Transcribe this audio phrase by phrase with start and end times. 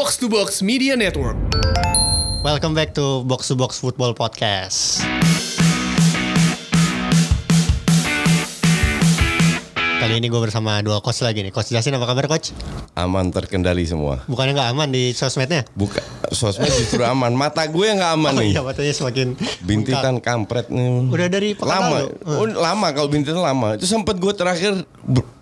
[0.00, 1.36] Box to Box Media Network.
[2.40, 5.04] Welcome back to Box to Box Football Podcast.
[10.00, 11.52] Kali ini gue bersama dua coach lagi nih.
[11.52, 12.56] Coach Jasin apa kabar coach?
[12.96, 14.24] aman terkendali semua.
[14.24, 15.68] Bukannya nggak aman di sosmednya?
[15.76, 16.00] Buka
[16.32, 17.36] sosmed justru aman.
[17.36, 18.56] Mata gue yang nggak aman Oh nih.
[18.56, 19.36] iya matanya semakin
[19.68, 21.12] Bintitan kampret nih.
[21.12, 22.08] Udah dari pekan lama.
[22.08, 22.08] lalu.
[22.24, 23.76] Oh, lama kalau bintitan lama.
[23.76, 24.80] Itu sempat gue terakhir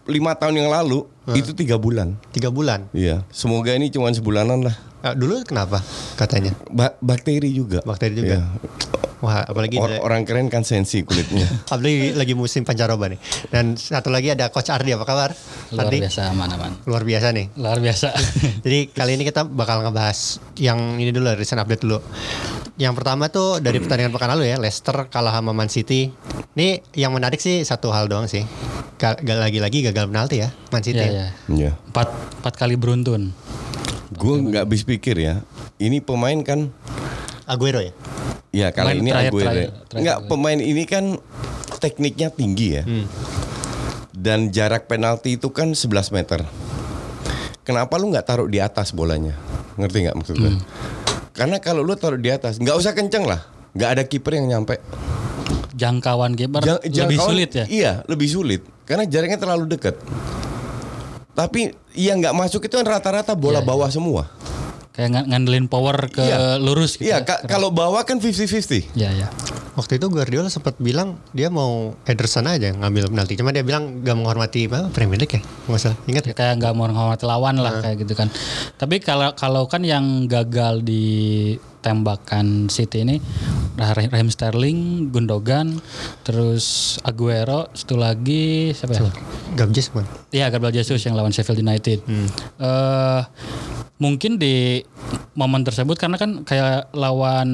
[0.08, 1.04] lima tahun yang lalu
[1.36, 2.16] itu tiga bulan.
[2.32, 2.88] tiga bulan.
[2.96, 3.28] Iya.
[3.28, 4.76] Semoga ini cuma sebulanan lah.
[4.98, 5.78] Eh, dulu kenapa
[6.18, 6.50] katanya?
[6.68, 7.78] Ba- bakteri juga.
[7.86, 8.34] Bakteri juga.
[8.34, 8.46] Iya.
[9.18, 11.42] Wah apalagi Or- orang keren kan sensi kulitnya.
[11.70, 13.18] apalagi lagi musim pancaroba nih.
[13.50, 15.34] Dan satu lagi ada Coach Ardi apa kabar?
[15.74, 15.98] Luar Ardi?
[16.02, 16.82] biasa aman-aman.
[16.86, 17.46] Luar biasa nih.
[17.54, 18.14] Luar biasa.
[18.64, 21.98] Jadi kali ini kita bakal ngebahas yang ini dulu recent update dulu.
[22.78, 26.14] Yang pertama tuh dari pertandingan pekan lalu ya, Leicester kalah sama Man City.
[26.54, 28.46] Ini yang menarik sih satu hal doang sih.
[29.18, 31.02] Lagi-lagi gagal penalti ya, Man City.
[31.02, 31.28] Iya, iya.
[31.50, 31.70] Iya.
[31.90, 32.06] Empat,
[32.38, 33.34] empat kali beruntun.
[34.10, 35.44] Gue nggak habis pikir ya.
[35.76, 36.72] Ini pemain kan
[37.44, 37.92] Aguero ya.
[38.50, 39.44] Ya kali ini terakhir- Aguero.
[39.44, 39.96] terakhir- terakhir.
[39.98, 41.04] Enggak, pemain ini kan
[41.78, 42.84] tekniknya tinggi ya.
[44.10, 46.42] Dan jarak penalti itu kan 11 meter.
[47.62, 49.36] Kenapa lu nggak taruh di atas bolanya?
[49.76, 50.52] Ngerti nggak maksud gue?
[51.30, 53.44] Karena kalau lu taruh di atas, nggak usah kenceng lah.
[53.72, 54.80] Nggak ada kiper yang nyampe.
[55.70, 57.64] Jangkauan kiper Jang- lebih jangkauan- sulit ya.
[57.64, 58.60] Iya, lebih sulit.
[58.82, 59.94] Karena jaraknya terlalu dekat.
[61.38, 63.64] Tapi yang nggak masuk itu kan rata-rata bola iya.
[63.64, 64.26] bawah semua.
[64.90, 66.58] Kayak ng- ngandelin power ke Iya.
[66.58, 67.06] lurus gitu.
[67.06, 67.24] Iya, ya.
[67.24, 68.90] ka- kalau bawah kan 50-50.
[68.92, 69.28] Iya, iya.
[69.78, 73.38] Waktu itu Guardiola sempat bilang dia mau Ederson aja ngambil penalti.
[73.38, 75.42] Cuma dia bilang gak menghormati apa, Premier League ya.
[75.70, 75.98] Nggak salah.
[76.10, 76.34] Ingat ya?
[76.34, 78.26] kayak nggak mau menghormati lawan lah kayak gitu kan.
[78.74, 83.22] Tapi kalau kalau kan yang gagal di tembakan City ini
[83.78, 84.78] Rah- Raheem Sterling,
[85.08, 85.78] Gundogan,
[86.26, 89.06] terus Aguero, satu lagi siapa ya?
[89.54, 90.06] Gabjes bukan?
[90.28, 92.04] Iya Gabriel Jesus yang lawan Sheffield United.
[92.60, 93.20] Eh,
[93.98, 94.82] mungkin di
[95.34, 97.48] momen tersebut karena kan kayak lawan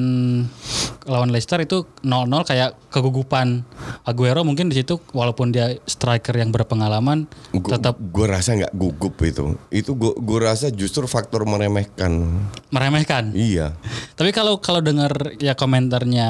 [1.05, 3.61] lawan Leicester itu 0-0 kayak kegugupan
[4.05, 9.53] Aguero mungkin di situ walaupun dia striker yang berpengalaman tetap gue rasa nggak gugup itu
[9.69, 12.41] itu gue gue rasa justru faktor meremehkan
[12.73, 13.33] meremehkan.
[13.37, 13.77] iya
[14.17, 16.29] Tapi kalau kalau dengar ya komentarnya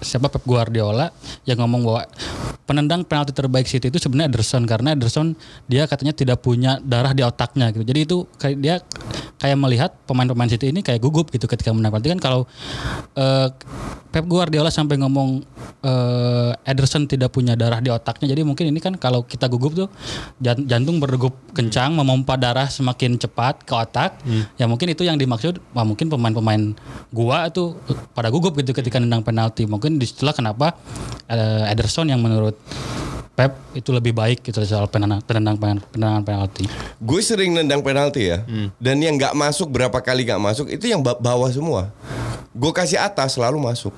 [0.00, 1.12] siapa Pep Guardiola
[1.44, 2.02] yang ngomong bahwa
[2.64, 5.36] penendang penalti terbaik City itu sebenarnya Ederson karena Ederson
[5.70, 7.86] dia katanya tidak punya darah di otaknya gitu.
[7.86, 8.74] Jadi itu kayak dia
[9.38, 11.94] kayak melihat pemain-pemain City ini kayak gugup gitu ketika menang.
[11.94, 12.40] Berarti kan kalau
[13.14, 13.48] eh,
[14.10, 15.46] Pep Guardiola sampai ngomong
[15.86, 18.34] eh, Ederson tidak punya darah di otaknya.
[18.34, 19.88] Jadi mungkin ini kan kalau kita gugup tuh
[20.42, 24.18] jan- jantung berdegup kencang, memompa darah semakin cepat ke otak.
[24.58, 25.62] Ya mungkin itu yang dimaksud.
[25.70, 26.74] Wah mungkin pemain-pemain
[27.14, 27.78] gua tuh
[28.12, 29.70] pada gugup gitu ketika nendang penalti.
[29.70, 30.74] Mungkin di situlah kenapa
[31.30, 32.58] eh, Ederson yang menurut
[33.40, 36.68] Pep itu lebih baik gitu soal penendang penendang penendangan penalti.
[37.00, 38.44] gue sering nendang penalti ya
[38.76, 41.88] dan yang nggak masuk berapa kali nggak masuk itu yang ba- bawah semua.
[42.52, 43.96] Gue kasih atas selalu masuk.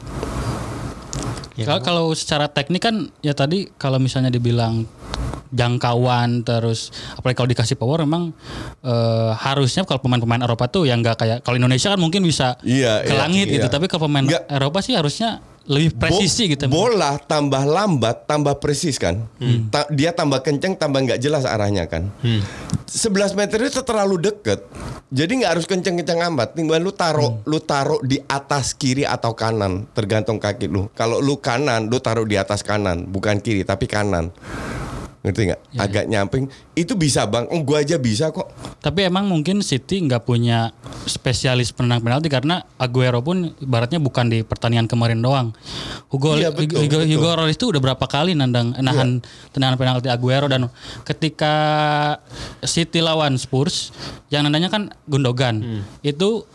[1.53, 4.87] Ya, Kalau kalau secara teknik kan ya tadi kalau misalnya dibilang
[5.53, 8.33] jangkauan terus apalagi kalau dikasih power memang
[8.81, 13.05] eh, harusnya kalau pemain-pemain Eropa tuh yang nggak kayak kalau Indonesia kan mungkin bisa Iya,
[13.05, 13.55] ke iya, langit iya.
[13.61, 14.49] gitu tapi kalau pemain Nggak.
[14.49, 16.65] Eropa sih harusnya lebih presisi Bo- gitu.
[16.67, 19.31] bola tambah lambat tambah presis kan?
[19.71, 22.11] Ta- dia tambah kenceng tambah nggak jelas arahnya kan?
[22.91, 24.59] 11 meter itu terlalu deket
[25.07, 26.59] jadi nggak harus kenceng-kenceng amat.
[26.59, 30.91] Tinggal lu taruh lu taruh di atas kiri atau kanan tergantung kaki lu.
[30.99, 34.35] Kalau lu kanan lu taruh di atas kanan bukan kiri tapi kanan
[35.23, 38.51] ngerti nggak agak nyamping itu bisa bang oh, gua aja bisa kok
[38.83, 40.75] Tapi emang mungkin City nggak punya
[41.07, 45.55] spesialis penendang penalti karena Aguero pun ibaratnya bukan di pertandingan kemarin doang.
[46.11, 47.15] Hugo Iya, betul, Hugo, betul.
[47.15, 49.23] Hugo Lloris itu udah berapa kali nendang nahan
[49.55, 50.67] tendangan penalti Aguero dan
[51.07, 51.55] ketika
[52.67, 53.95] City lawan Spurs
[54.35, 55.63] yang nendangnya kan Gundogan.
[55.63, 55.83] Hmm.
[56.03, 56.51] Itu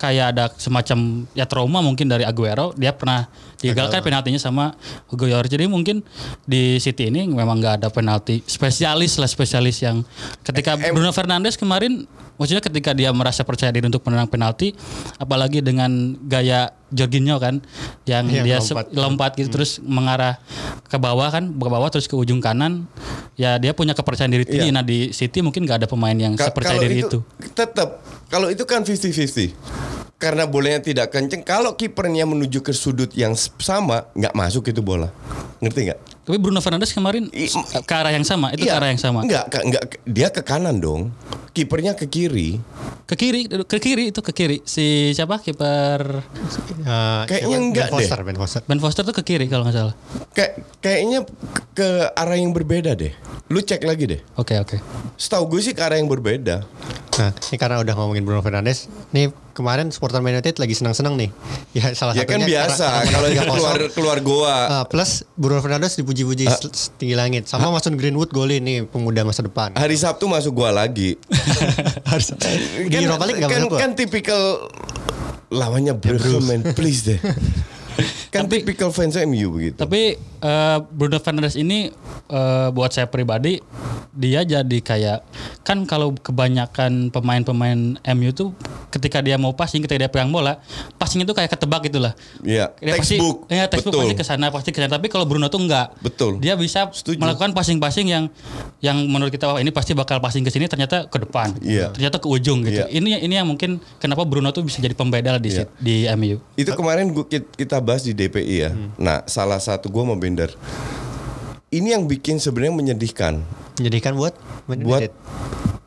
[0.00, 4.74] kayak ada semacam ya trauma mungkin dari Aguero, dia pernah digagalkan penaltinya sama
[5.06, 5.48] Hugo Lloris.
[5.48, 6.00] Jadi mungkin
[6.42, 10.06] di City ini memang nggak ada penalti spesialis lah spesialis yang
[10.42, 14.70] ketika Em- Bruno Fernandes kemarin maksudnya ketika dia merasa percaya diri untuk menendang penalti
[15.16, 15.90] apalagi dengan
[16.22, 17.58] gaya Jorginho kan
[18.04, 18.86] yang Yang dia lompat.
[18.94, 20.38] lompat gitu terus mengarah
[20.84, 22.86] ke bawah kan ke bawah terus ke ujung kanan
[23.34, 24.72] ya dia punya kepercayaan diri tinggi Iya.
[24.72, 27.18] nah di City mungkin nggak ada pemain yang Ka- sepercaya diri itu,
[27.52, 29.56] tetap kalau itu kan 50-50
[30.18, 35.14] karena bolanya tidak kenceng kalau kipernya menuju ke sudut yang sama nggak masuk itu bola.
[35.62, 37.48] Ngerti nggak tapi Bruno Fernandes kemarin I-
[37.80, 40.76] ke arah yang sama itu ke arah yang sama Enggak, ke- enggak, dia ke kanan
[40.76, 41.08] dong.
[41.50, 42.60] Kipernya ke kiri.
[43.02, 46.20] ke kiri ke kiri itu ke kiri si siapa kiper
[46.78, 47.64] Eh, Kayaknya siapa?
[47.64, 48.24] enggak ben Foster, deh.
[48.26, 48.60] Ben Foster.
[48.62, 49.94] Ben Foster tuh ke kiri kalau nggak salah
[50.30, 51.32] Kayak kayaknya ke,
[51.74, 53.16] ke arah yang berbeda deh.
[53.48, 54.20] Lu cek lagi deh.
[54.34, 54.76] oke oke
[55.16, 56.68] Setahu gue sih ke arah yang berbeda.
[57.16, 61.34] Nah, ini karena udah ngomongin Bruno Fernandes, nih kemarin supporter Man United lagi senang-senang nih.
[61.74, 64.58] Ya salah Ya kan satunya biasa karena- kalau karena dia keluar keluar goa.
[64.70, 66.54] Ah, plus Bruno Fernandes dipuji-puji Ah.
[66.54, 67.42] setinggi langit.
[67.44, 69.74] Sama Mason Greenwood golin nih pemuda masa depan.
[69.74, 71.18] Hari Sabtu masuk gua lagi.
[72.10, 72.30] Harus
[72.86, 73.78] di Europa League kan, masuk gua.
[73.82, 74.42] kan tipikal
[75.48, 77.18] lawannya Brugge man, please deh.
[78.34, 79.74] kan tipikal fans MU begitu.
[79.74, 81.90] Tapi eh, Bruno Fernandes ini
[82.26, 83.58] eh, buat saya pribadi
[84.10, 85.18] dia jadi kayak
[85.62, 87.78] kan kalau kebanyakan pemain-pemain
[88.16, 88.50] MU tuh
[88.88, 90.58] ketika dia mau passing ketika dia pegang bola
[90.96, 92.12] passing itu kayak ketebak gitulah.
[92.40, 93.36] Iya, Dia pasti, textbook.
[93.46, 94.02] ya textbook Betul.
[94.02, 94.90] pasti ke sana pasti ke sana.
[94.90, 95.94] Tapi kalau Bruno tuh enggak.
[96.00, 96.40] Betul.
[96.40, 97.20] Dia bisa Setuju.
[97.20, 98.24] melakukan passing-passing yang
[98.80, 101.54] yang menurut kita wah ini pasti bakal passing ke sini ternyata ke depan.
[101.60, 101.92] Iya.
[101.92, 102.82] Ternyata ke ujung gitu.
[102.82, 102.90] Iya.
[102.90, 106.40] Ini ini yang mungkin kenapa Bruno tuh bisa jadi pembeda lah di sit- di MU.
[106.54, 108.70] Itu kemarin gua, kit- kita bahas di DPI ya.
[108.96, 110.16] Nah, salah satu gua mau
[111.68, 113.44] Ini yang bikin sebenarnya menyedihkan.
[113.76, 114.34] Menjadikan buat
[114.68, 115.12] Buat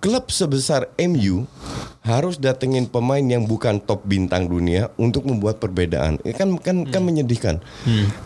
[0.02, 1.46] klub sebesar MU
[2.02, 6.18] harus datengin pemain yang bukan top bintang dunia untuk membuat perbedaan.
[6.26, 7.62] Ini kan kan kan menyedihkan.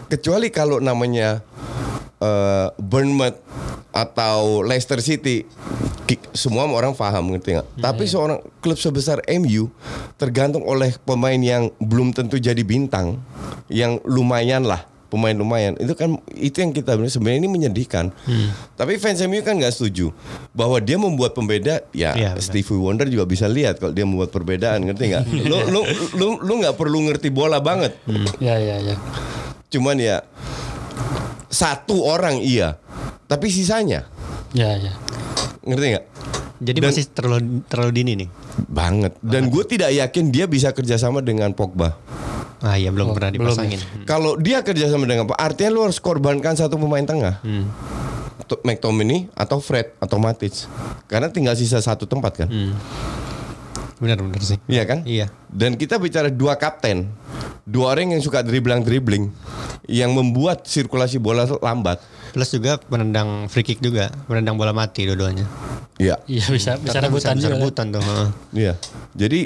[0.07, 1.44] Kecuali kalau namanya
[2.23, 3.35] eh, Bournemouth
[3.91, 5.44] atau Leicester City
[6.31, 7.67] semua orang paham ngerti nggak?
[7.83, 9.67] Tapi seorang klub sebesar MU
[10.15, 13.19] tergantung oleh pemain yang belum tentu jadi bintang,
[13.67, 18.09] yang lumayan lah pemain lumayan itu kan itu yang kita sebenarnya ini menyedihkan.
[18.73, 20.09] Tapi fans MU kan nggak setuju
[20.51, 21.85] bahwa dia membuat pembeda.
[21.91, 22.39] Ya benar.
[22.39, 25.23] Stevie Wonder juga bisa lihat kalau dia membuat perbedaan ngerti nggak?
[25.45, 25.79] lu lu
[26.15, 27.95] lu lu nggak perlu ngerti bola banget.
[28.37, 28.95] Ya ya ya.
[29.69, 30.25] Cuman ya
[31.47, 32.75] satu orang iya,
[33.25, 34.03] tapi sisanya
[34.51, 34.93] Ya ya.
[35.63, 36.05] ngerti nggak?
[36.55, 38.29] Jadi Dan- masih terlalu terlalu dini nih.
[38.71, 39.13] Banget.
[39.19, 41.95] Dan gue tidak yakin dia bisa kerjasama dengan Pogba.
[42.63, 43.79] Ah iya belum pernah belum dipasangin.
[44.07, 47.43] Kalau dia kerjasama dengan Pogba, artinya lu harus korbankan satu pemain tengah.
[47.43, 47.67] Hmm.
[48.45, 50.69] McTominay atau Fred atau Matic.
[51.09, 52.49] Karena tinggal sisa satu tempat kan.
[53.97, 54.61] Benar-benar sih.
[54.69, 55.01] Iya kan?
[55.01, 55.33] Iya.
[55.49, 57.09] Dan kita bicara dua kapten.
[57.65, 59.33] Dua orang yang suka dribbling-dribbling
[59.89, 61.97] yang membuat sirkulasi bola lambat.
[62.29, 65.47] Plus juga penendang free kick juga, penendang bola mati dua-duanya.
[65.95, 66.19] Iya.
[66.27, 67.55] Iya bisa bisa Karena rebutan bisa juga.
[67.55, 68.03] rebutan tuh.
[68.03, 68.29] heeh.
[68.51, 68.73] Iya.
[69.15, 69.39] Jadi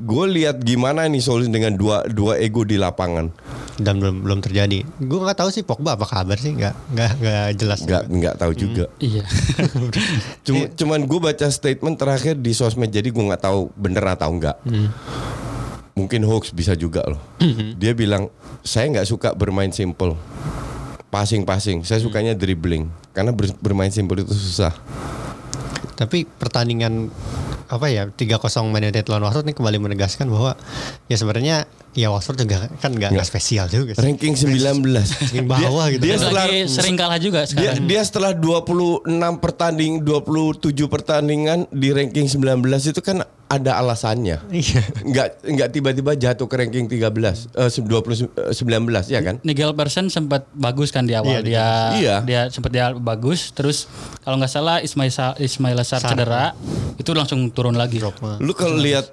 [0.00, 3.34] gue lihat gimana nih solusi dengan dua dua ego di lapangan.
[3.80, 4.86] Dan belum belum terjadi.
[5.02, 7.78] Gue nggak tahu sih Pogba apa kabar sih, nggak nggak nggak jelas.
[7.82, 8.84] Nggak nggak tahu juga.
[9.02, 9.24] Iya.
[10.46, 14.56] Cuma, cuman gue baca statement terakhir di sosmed jadi gue nggak tahu bener atau enggak.
[16.10, 17.22] Mungkin hoax bisa juga loh.
[17.78, 18.34] Dia bilang
[18.66, 20.18] saya nggak suka bermain simple,
[21.06, 21.86] passing-passing.
[21.86, 24.74] Saya sukanya dribbling karena ber- bermain simple itu susah.
[25.94, 27.14] Tapi pertandingan
[27.70, 30.58] apa ya 3-0 Man United lawan Watford ini kembali menegaskan bahwa
[31.06, 34.02] ya sebenarnya ya Watford juga kan nggak nggak spesial juga sih.
[34.02, 34.82] Ranking 19.
[34.82, 36.02] Ranking bawah gitu.
[36.02, 37.86] Dia setelah lagi sering kalah juga dia, sekarang.
[37.86, 39.06] dia setelah 26
[39.38, 44.38] pertanding 27 pertandingan di ranking 19 itu kan ada alasannya.
[44.46, 44.82] Iya.
[45.02, 47.90] Nggak nggak tiba-tiba jatuh ke ranking 13 eh 20
[48.46, 49.42] eh, 19 ya kan?
[49.42, 51.66] Nigel Pearson sempat bagus kan di Iya, awal dia
[51.98, 52.16] Iya.
[52.22, 53.90] dia sempat dia bagus terus
[54.22, 55.98] kalau nggak salah Ismail Sa Ismail Sarr.
[56.06, 56.54] cedera
[56.94, 57.98] itu langsung turun lagi.
[58.38, 59.10] Lu kalau lihat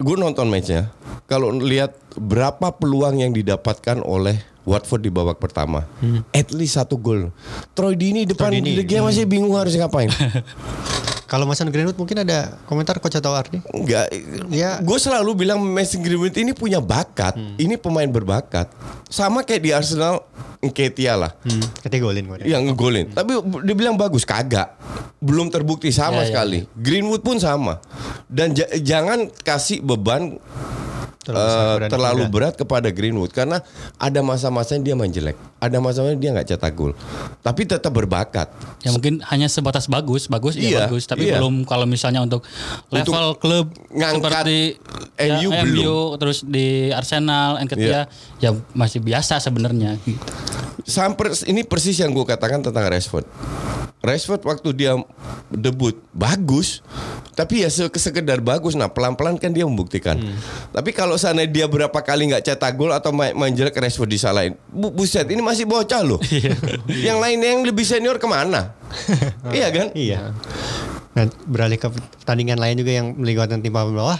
[0.00, 0.88] gue nonton matchnya,
[1.28, 5.84] kalau lihat berapa peluang yang didapatkan oleh Watford di babak pertama,
[6.32, 7.28] at least satu gol.
[7.76, 8.64] Troy Dini depan Hmm.
[8.64, 10.08] Troy Dini, dia masih bingung harus ngapain.
[11.24, 13.58] Kalau Mason Greenwood mungkin ada komentar Coach atau Ardi?
[13.72, 14.12] Enggak,
[14.48, 14.76] Ya.
[14.78, 17.56] gue selalu bilang Mason Greenwood ini punya bakat, Hmm.
[17.56, 18.68] ini pemain berbakat.
[19.06, 20.24] Sama kayak di Arsenal,
[20.60, 21.60] Nketiah lah, Hmm.
[21.78, 22.40] Ketika golin gue.
[22.42, 23.10] yang ngegolin.
[23.10, 24.72] Tapi dia bilang bagus, kagak.
[25.18, 26.58] Belum terbukti sama Ya, ya, sekali.
[26.74, 27.84] Greenwood pun sama.
[28.26, 30.40] Dan ja- jangan kasih beban
[31.22, 32.32] Terlalu eh, besar beban terlalu berat.
[32.34, 33.64] berat kepada Greenwood karena
[33.96, 36.92] ada masa-masanya dia main jelek, ada masa-masanya dia nggak cetak gol,
[37.40, 38.52] tapi tetap berbakat.
[38.78, 41.40] Ya mungkin hanya sebatas bagus, bagus Iya, ya bagus, tapi iya.
[41.40, 42.44] belum kalau misalnya untuk
[42.90, 44.58] level klub ngangkat seperti
[45.32, 45.80] MU ya, belum.
[45.80, 48.04] MU terus di Arsenal, Nketiah
[48.36, 49.96] ya masih biasa sebenarnya.
[50.00, 50.20] gitu.
[50.82, 53.24] Sampai ini persis yang gue katakan tentang Rashford.
[53.98, 54.92] Rashford waktu dia
[55.48, 56.84] debut bagus,
[57.32, 58.76] tapi ya se- sekedar bagus.
[58.76, 60.20] Nah pelan-pelan kan dia membuktikan.
[60.68, 64.60] Tapi kalau sana dia berapa kali nggak cetak gol atau main, main jelek Rashford disalahin,
[64.68, 66.20] Bu, buset ini masih bocah loh.
[66.90, 68.76] yang lainnya yang lebih senior ke mana?
[69.56, 69.88] iya kan?
[69.96, 70.36] Iya.
[71.14, 74.18] Nah, beralih ke pertandingan lain juga yang melibatkan tim papan bawah,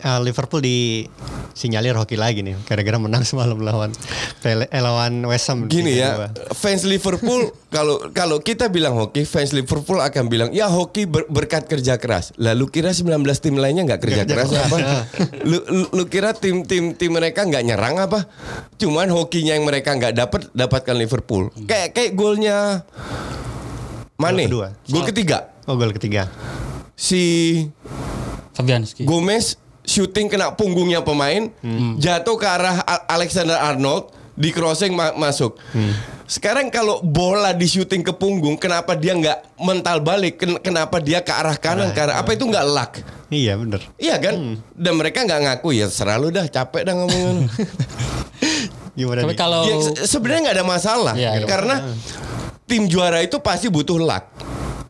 [0.00, 3.92] uh, Liverpool disinyalir hoki lagi nih, gara-gara menang semalam lawan
[4.40, 5.68] eh, lawan West Ham.
[5.68, 6.00] Gini 3-2.
[6.00, 6.10] ya,
[6.56, 11.68] fans Liverpool kalau kalau kita bilang hoki, fans Liverpool akan bilang ya hoki ber- berkat
[11.68, 12.32] kerja keras.
[12.40, 14.76] Lalu kira 19 tim lainnya nggak kerja Nggak keras kerja apa?
[15.50, 18.24] lu, lu, lu kira tim tim tim mereka nggak nyerang apa?
[18.80, 21.52] Cuman hokinya yang mereka nggak dapat dapatkan Liverpool.
[21.68, 22.88] Kayak kayak golnya
[24.14, 24.68] Mane, kedua.
[24.84, 26.26] gol ketiga Oh gol ketiga.
[26.92, 27.22] si
[28.52, 29.02] Fabianski.
[29.02, 31.48] Gomez shooting kena punggungnya pemain,
[31.96, 35.56] jatuh ke arah Alexander Arnold, di crossing ma- masuk.
[36.24, 40.36] Sekarang kalau bola di shooting ke punggung, kenapa dia nggak mental balik?
[40.36, 41.90] Ken- kenapa dia ke arah kanan?
[41.90, 42.92] ke arah apa itu nggak luck?
[43.28, 43.80] Iya bener.
[43.96, 44.34] Iya kan?
[44.70, 47.48] Dan mereka nggak ngaku ya selalu dah capek dah ngomongin.
[48.92, 49.38] Gimana Tapi nih?
[49.38, 51.40] kalau Ya, se- sebenarnya nggak ada masalah iya.
[51.42, 51.74] karena
[52.72, 54.24] tim juara itu pasti butuh luck.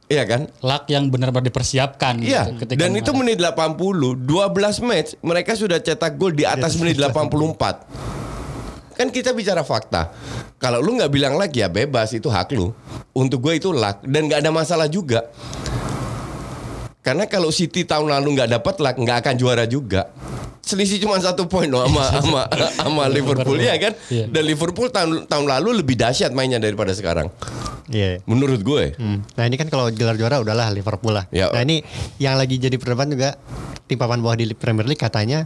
[0.06, 0.46] Iya kan?
[0.62, 6.14] luck yang benar-benar dipersiapkan Iya, gitu, dan itu menit 80, 12 match mereka sudah cetak
[6.20, 8.92] gol di atas menit 84.
[8.92, 10.12] Kan kita bicara fakta.
[10.60, 12.76] Kalau lu nggak bilang lagi ya bebas itu hak lu.
[13.16, 15.26] Untuk gue itu luck dan nggak ada masalah juga.
[17.02, 20.12] Karena kalau City tahun lalu nggak dapat luck nggak akan juara juga.
[20.62, 22.42] Selisih cuma satu poin loh sama sama
[22.78, 23.92] sama Liverpool ya kan.
[24.06, 24.30] Iya.
[24.30, 27.28] Dan Liverpool tahun tahun lalu lebih dahsyat mainnya daripada sekarang.
[27.90, 28.22] Iya.
[28.30, 28.94] Menurut gue.
[28.94, 29.26] Hmm.
[29.34, 31.26] Nah ini kan kalau gelar juara udahlah Liverpool lah.
[31.34, 31.50] Ya.
[31.50, 31.82] Nah ini
[32.22, 33.34] yang lagi jadi perdebatan juga
[33.90, 35.44] tim papan bawah di Premier League katanya,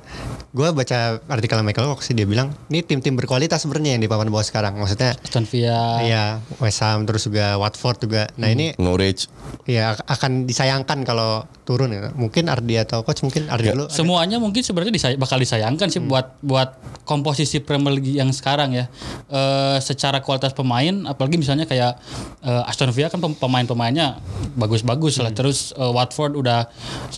[0.52, 4.44] gue baca artikel Michael Cox dia bilang ini tim-tim berkualitas sebenarnya yang di papan bawah
[4.46, 4.78] sekarang.
[4.78, 8.22] Maksudnya Aston Villa ya West Ham terus juga Watford juga.
[8.38, 9.26] Nah ini Norwich.
[9.66, 12.14] ya akan disayangkan kalau turun ya.
[12.14, 13.90] Mungkin Ardi atau coach mungkin Ardi dulu.
[13.90, 18.90] semuanya mungkin sebenarnya disay- bakal disayangkan sih buat buat komposisi Premier League yang sekarang ya.
[19.26, 21.94] Eh, secara kualitas pemain, apalagi misalnya kayak
[22.40, 24.18] eh, Aston Villa kan pem- pemain-pemainnya
[24.52, 25.30] bagus-bagus lah.
[25.30, 26.66] Terus eh, Watford udah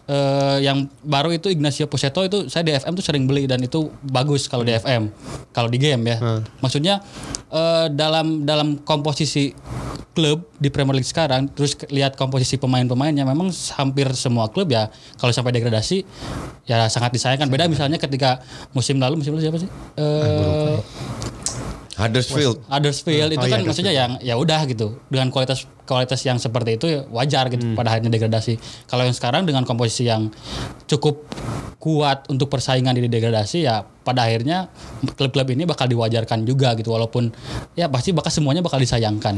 [0.05, 3.89] eh, yang baru itu Ignacio Pochettino itu saya di FM tuh sering beli dan itu
[4.03, 5.09] bagus kalau di FM.
[5.51, 6.17] Kalau di game ya.
[6.61, 7.01] Maksudnya
[7.49, 9.57] eh, dalam dalam komposisi
[10.11, 15.31] klub di Premier League sekarang terus lihat komposisi pemain-pemainnya memang hampir semua klub ya kalau
[15.31, 16.03] sampai degradasi
[16.67, 17.47] ya sangat disayangkan.
[17.47, 18.43] Beda misalnya ketika
[18.75, 19.71] musim lalu musim lalu siapa sih?
[19.97, 20.77] Eh,
[21.99, 22.63] Huddersfield.
[22.71, 25.03] Huddersfield itu Oh, kan iya, maksudnya yang ya udah gitu.
[25.11, 28.55] Dengan kualitas kualitas yang seperti itu ya wajar gitu pada akhirnya degradasi.
[28.87, 30.31] Kalau yang sekarang dengan komposisi yang
[30.87, 31.27] cukup
[31.83, 34.71] kuat untuk persaingan di degradasi ya pada akhirnya
[35.19, 36.95] klub-klub ini bakal diwajarkan juga gitu.
[36.95, 37.35] Walaupun
[37.75, 39.35] ya pasti bakal semuanya bakal disayangkan.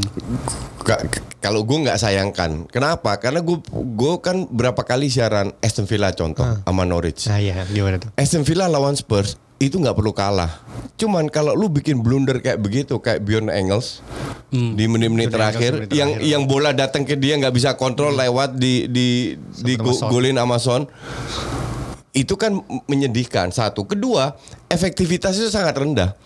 [1.41, 3.17] Kalau gue nggak sayangkan, kenapa?
[3.17, 7.25] Karena gue gue kan berapa kali siaran Aston Villa contoh sama Norwich.
[7.31, 7.65] Nah iya.
[7.65, 8.13] Gimana tuh?
[8.21, 10.65] Aston Villa lawan Spurs itu nggak perlu kalah.
[10.97, 14.01] Cuman kalau lu bikin blunder kayak begitu kayak Bjorn Engels
[14.51, 16.31] di menit-menit terakhir, menit yang terakhir.
[16.33, 20.09] yang bola datang ke dia nggak bisa kontrol lewat di di di Son.
[20.09, 20.89] golin sama Son.
[22.11, 22.59] Itu kan
[22.91, 23.87] menyedihkan satu.
[23.87, 24.35] Kedua,
[24.67, 26.17] efektivitas itu sangat rendah.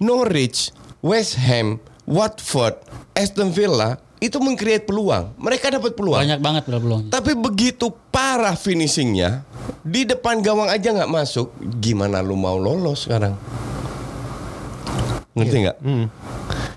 [0.00, 0.72] Norwich,
[1.04, 2.80] West Ham, Watford,
[3.12, 5.34] Aston Villa itu mengcreate peluang.
[5.38, 6.22] Mereka dapat peluang.
[6.22, 9.46] banyak banget belum Tapi begitu parah finishingnya
[9.80, 13.34] di depan gawang aja nggak masuk, gimana lu mau lolos sekarang?
[15.32, 15.78] Ngerti nggak?
[15.80, 16.06] Hmm.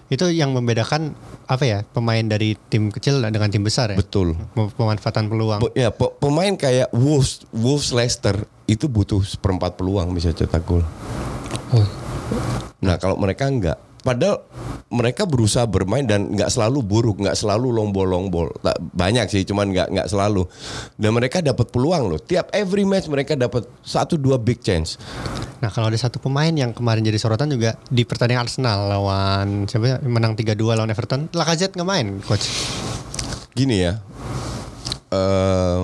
[0.08, 1.16] Itu yang membedakan
[1.48, 3.98] apa ya pemain dari tim kecil dengan tim besar ya.
[3.98, 4.38] Betul.
[4.54, 5.60] Pemanfaatan peluang.
[5.60, 8.36] Pe- Ya pe- pemain kayak Wolves, Wolves Leicester
[8.68, 10.84] itu butuh seperempat peluang bisa cetak gol.
[11.76, 11.88] Oh.
[12.80, 14.44] Nah kalau mereka nggak, padahal
[14.92, 18.52] mereka berusaha bermain dan nggak selalu buruk, nggak selalu longbol-longbol.
[18.60, 20.44] Tak- Banyak sih, cuman nggak nggak selalu.
[21.00, 22.20] Dan mereka dapat peluang loh.
[22.20, 25.00] Tiap every match mereka dapat satu dua big chance.
[25.62, 29.86] Nah kalau ada satu pemain yang kemarin jadi sorotan juga di pertandingan Arsenal lawan siapa
[29.86, 32.50] ya, menang 3-2 lawan Everton, Lacazette nggak main coach.
[33.52, 34.00] gini ya
[35.12, 35.80] eh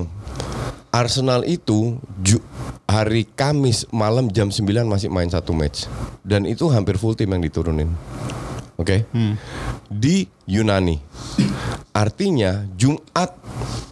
[0.89, 2.43] Arsenal itu ju-
[2.87, 5.85] hari Kamis malam jam 9 masih main satu match.
[6.23, 7.91] Dan itu hampir full tim yang diturunin.
[8.77, 9.03] Oke?
[9.89, 11.01] Di Yunani.
[11.91, 13.33] Artinya Jumat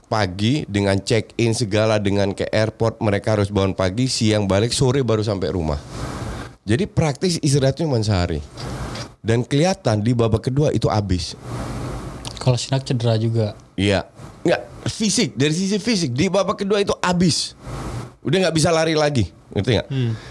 [0.05, 5.01] pagi dengan check in segala dengan ke airport mereka harus bangun pagi siang balik sore
[5.01, 5.81] baru sampai rumah.
[6.65, 8.39] Jadi praktis istirahatnya cuma sehari.
[9.25, 11.33] Dan kelihatan di babak kedua itu habis.
[12.37, 13.57] Kalau Sinak cedera juga.
[13.73, 14.05] Iya.
[14.45, 15.33] Nggak, fisik.
[15.33, 16.13] Dari sisi fisik.
[16.13, 17.57] Di babak kedua itu abis.
[18.21, 19.33] Udah nggak bisa lari lagi.
[19.51, 19.87] Ngerti nggak?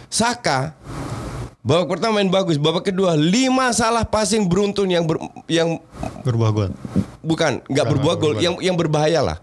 [0.06, 0.72] Saka.
[1.60, 2.54] Babak pertama main bagus.
[2.54, 5.80] Babak kedua lima salah passing beruntun yang ber- yang
[6.22, 6.70] Berbuah gol.
[7.20, 9.38] bukan nggak berbuah gol, yang yang berbahaya lah.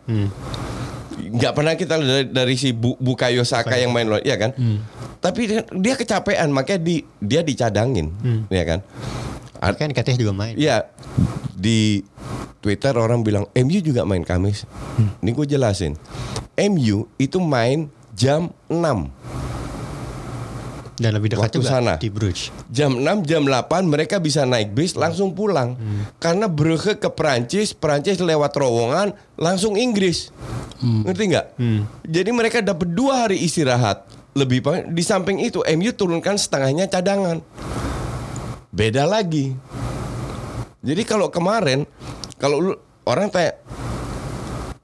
[1.12, 4.54] Nggak pernah kita dari, dari si Bu, Bukayo Saka yang main luar, ya kan?
[5.18, 8.10] Tapi dia, dia kecapean, makanya di, dia dicadangin,
[8.48, 8.80] ya kan?
[9.58, 10.54] Art- Kan katanya juga main.
[10.56, 10.90] Iya
[11.62, 12.02] di
[12.58, 14.66] Twitter orang bilang MU juga main Kamis.
[15.22, 15.94] Ini gue jelasin.
[16.58, 19.10] MU itu main jam 6
[21.02, 21.94] Dan lebih dekat Waktu juga sana.
[21.98, 22.54] di Bruges.
[22.70, 25.74] Jam 6, jam 8 mereka bisa naik bis langsung pulang.
[26.22, 30.30] Karena Brugge ke Perancis, Perancis lewat terowongan langsung Inggris.
[30.82, 31.48] Ngerti nggak?
[32.06, 34.06] Jadi mereka dapat dua hari istirahat.
[34.38, 34.62] Lebih
[34.94, 37.42] di samping itu MU turunkan setengahnya cadangan.
[38.70, 39.58] Beda lagi.
[40.82, 41.86] Jadi kalau kemarin
[42.36, 42.74] kalau lu
[43.06, 43.54] orang tanya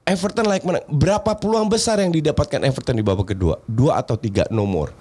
[0.08, 0.84] Everton layak menang.
[0.88, 3.60] Berapa peluang besar yang didapatkan Everton di babak kedua?
[3.68, 4.94] Dua atau tiga nomor.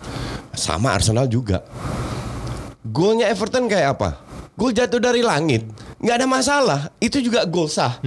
[0.51, 1.63] Sama Arsenal juga.
[2.83, 4.19] Golnya Everton kayak apa?
[4.57, 5.63] Gol jatuh dari langit,
[6.01, 6.79] nggak ada masalah.
[6.97, 8.01] Itu juga gol sah.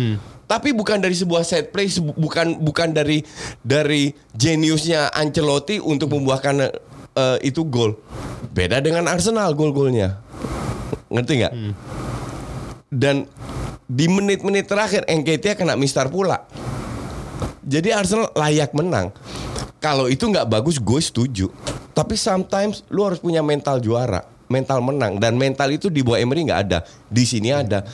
[0.44, 3.22] Tapi bukan dari sebuah set play, sebu- bukan bukan dari
[3.62, 6.74] dari jeniusnya Ancelotti untuk membuahkan
[7.14, 7.94] eh, itu gol.
[8.50, 10.18] Beda dengan Arsenal gol-golnya.
[11.06, 11.52] Ngerti nggak?
[12.90, 13.30] Dan
[13.86, 16.42] di menit-menit terakhir Nketiah kena mistar pula.
[17.62, 19.14] Jadi Arsenal layak menang.
[19.78, 21.46] Kalau itu nggak bagus, gue setuju.
[21.94, 26.50] Tapi sometimes lu harus punya mental juara, mental menang dan mental itu di bawah Emery
[26.50, 26.78] nggak ada.
[27.06, 27.86] Di sini ada.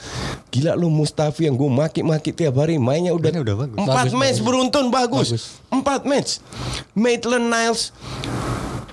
[0.48, 3.76] Gila lu Mustafi yang gue maki-maki tiap hari mainnya udah Mainnya udah bagus.
[3.76, 4.46] empat Bagus, match bagus.
[4.48, 5.28] beruntun bagus.
[5.28, 5.44] Bagus.
[5.68, 6.30] Empat match.
[6.96, 7.92] Maitland Niles,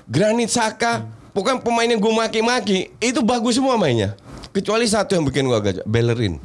[0.04, 4.12] Granit Saka, pokoknya pemain yang gue maki-maki itu bagus semua mainnya.
[4.54, 6.38] Kecuali satu yang bikin gue agak Bellerin.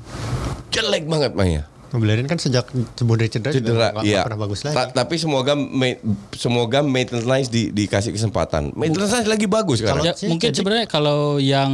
[0.73, 1.69] Jelek banget mainnya.
[1.89, 4.21] Ngebelerin kan sejak cedera, juga Cedera, nggak- iya.
[4.21, 4.75] pernah bagus lagi.
[4.75, 5.99] Ta- tapi semoga ma-
[6.31, 8.71] semoga Maitland Niles di, dikasih kesempatan.
[8.73, 9.97] Maitland Niles lagi bagus kan?
[9.99, 11.71] Ya, mungkin jadi- sebenarnya kalau yang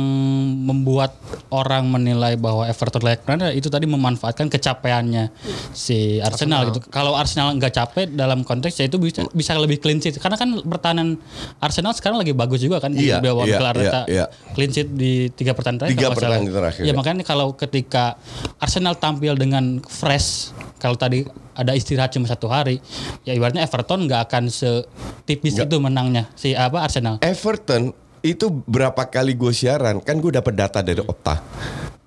[0.63, 1.19] membuat
[1.49, 5.29] orang menilai bahwa Everton layak menang itu tadi memanfaatkan kecapeannya
[5.71, 6.79] si Arsenal, gitu.
[6.87, 10.49] Kalau Arsenal nggak capek dalam konteks ya itu bisa bisa lebih clean sheet karena kan
[10.61, 11.19] pertahanan
[11.59, 14.25] Arsenal sekarang lagi bagus juga kan Iya, di bawah iya, iya, iya.
[14.53, 15.99] clean sheet di tiga pertandingan terakhir.
[15.99, 16.95] Tiga pertandingan terakhir, Ya, ya.
[16.95, 18.15] makanya kalau ketika
[18.57, 21.25] Arsenal tampil dengan fresh kalau tadi
[21.57, 22.77] ada istirahat cuma satu hari
[23.25, 29.37] ya ibaratnya Everton nggak akan setipis itu menangnya si apa Arsenal Everton itu berapa kali
[29.37, 31.45] gue siaran kan gue dapat data dari Opta.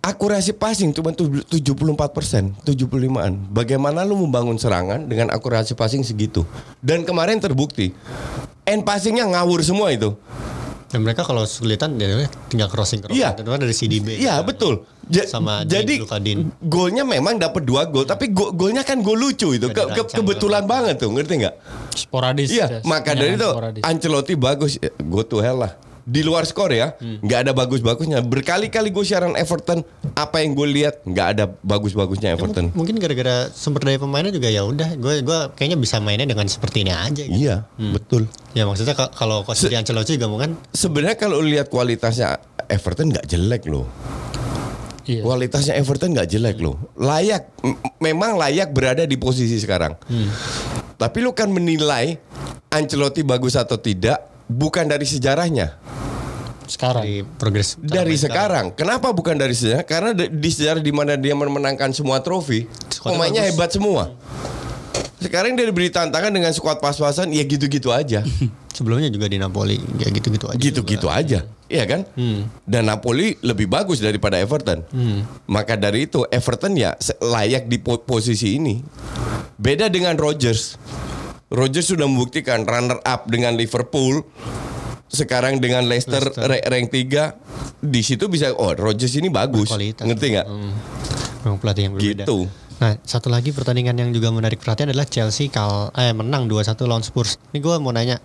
[0.03, 3.51] Akurasi passing cuma tuh 74 persen, 75an.
[3.51, 6.43] Bagaimana lu membangun serangan dengan akurasi passing segitu?
[6.81, 7.93] Dan kemarin terbukti,
[8.67, 10.15] end passingnya ngawur semua itu.
[10.89, 13.21] Dan mereka kalau kesulitan ya tinggal crossing crossing.
[13.21, 13.37] Iya.
[13.37, 14.17] Kan dari CDB.
[14.17, 14.89] Iya betul.
[15.05, 16.53] Ja- Sama jadi Luka Din.
[16.61, 19.69] golnya memang dapat dua gol, tapi go- golnya kan gol lucu itu.
[19.69, 21.55] Ke- ke- kebetulan banget tuh, ngerti nggak?
[21.91, 23.83] sporadis Iya, ya, maka dari penyerangan itu sporadis.
[23.83, 25.73] Ancelotti bagus, Ya, go to hell lah.
[26.09, 28.25] Di luar skor ya, nggak ada bagus-bagusnya.
[28.25, 29.85] Berkali-kali gue siaran Everton,
[30.17, 32.73] apa yang gue lihat nggak ada bagus-bagusnya Everton.
[32.73, 36.81] Mungkin gara-gara sumber daya pemainnya juga ya udah gue gue kayaknya bisa mainnya dengan seperti
[36.81, 37.37] ini aja gitu.
[37.37, 38.25] Iya, betul.
[38.57, 43.29] Ya maksudnya ka- kalau coach dari Ancelotti juga mungkin Sebenarnya kalau lihat kualitasnya Everton nggak
[43.29, 43.85] jelek loh.
[45.05, 45.21] Iya.
[45.21, 46.77] Kualitasnya Everton nggak jelek loh.
[46.97, 47.53] Layak,
[48.01, 49.93] memang layak berada di posisi sekarang.
[50.97, 52.17] Tapi lu kan menilai
[52.69, 55.77] Ancelotti bagus atau tidak bukan dari sejarahnya.
[56.69, 58.67] sekarang dari progres dari main sekarang.
[58.77, 59.89] Kenapa bukan dari sejarah?
[59.89, 62.69] Karena di di sejarah di mana dia memenangkan semua trofi,
[63.01, 63.57] pemainnya bagus.
[63.57, 64.13] hebat semua.
[65.19, 68.21] Sekarang dia diberi tantangan dengan skuad pas-pasan, ya gitu-gitu aja.
[68.77, 70.61] Sebelumnya juga di Napoli ya gitu-gitu aja.
[70.61, 71.49] gitu-gitu aja.
[71.67, 72.01] Iya kan?
[72.63, 74.85] Dan Napoli lebih bagus daripada Everton.
[75.45, 78.85] Maka dari itu Everton ya layak di po- posisi ini.
[79.57, 80.77] Beda dengan Rodgers.
[81.49, 84.21] Rodgers sudah membuktikan runner up dengan Liverpool.
[85.09, 87.33] Sekarang dengan Leicester, ra- rank 3
[87.81, 89.65] di situ bisa oh Rodgers ini bagus.
[89.67, 90.05] Berkualitas.
[90.05, 90.47] Ngerti nggak?
[90.47, 90.73] Hmm.
[91.41, 92.25] Memang pelatih yang berbeda.
[92.25, 92.39] Gitu.
[92.79, 97.01] Nah, satu lagi pertandingan yang juga menarik perhatian adalah Chelsea kal eh menang 2-1 lawan
[97.01, 97.41] Spurs.
[97.49, 98.21] Ini gue mau nanya,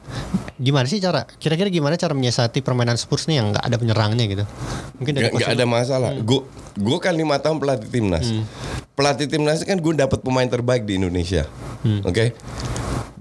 [0.55, 4.43] gimana sih cara kira-kira gimana cara menyiasati permainan Spurs nih yang nggak ada penyerangnya gitu?
[4.99, 6.13] Mungkin dari coach- ada masalah.
[6.19, 6.43] Gue
[6.75, 8.27] gue kan lima tahun pelatih timnas.
[8.93, 11.47] Pelatih timnas kan gue dapat pemain terbaik di Indonesia.
[12.03, 12.35] Oke.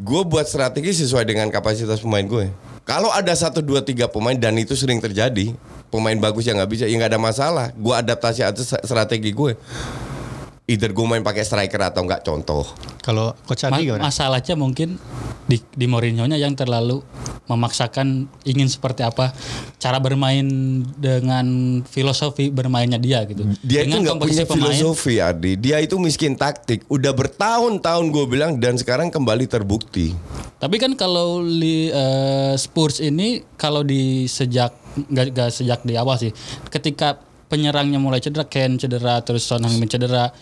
[0.01, 2.49] Gue buat strategi sesuai dengan kapasitas pemain gue.
[2.83, 5.55] Kalau ada satu dua tiga pemain dan itu sering terjadi,
[5.93, 7.67] pemain bagus yang nggak bisa, ya nggak ada masalah.
[7.77, 9.53] Gue adaptasi atas strategi gue.
[10.73, 12.65] Either gue main pakai striker atau enggak contoh.
[13.05, 14.09] Kalau coach Ma- Adi gimana?
[14.09, 14.97] masalahnya mungkin
[15.45, 17.05] di di Mourinho-nya yang terlalu
[17.45, 19.35] memaksakan ingin seperti apa
[19.77, 20.47] cara bermain
[20.97, 21.45] dengan
[21.85, 23.45] filosofi bermainnya dia gitu.
[23.61, 25.53] Dia itu dengan nggak punya pemain, filosofi, Ardi.
[25.61, 26.87] Dia itu miskin taktik.
[26.89, 30.17] Udah bertahun-tahun gue bilang dan sekarang kembali terbukti.
[30.57, 34.73] Tapi kan kalau li, eh, Spurs ini kalau di sejak
[35.11, 36.31] nggak nggak sejak di awal sih,
[36.71, 37.19] ketika
[37.53, 40.33] penyerangnya mulai cedera, Ken cedera, terus Son Heung-min cedera,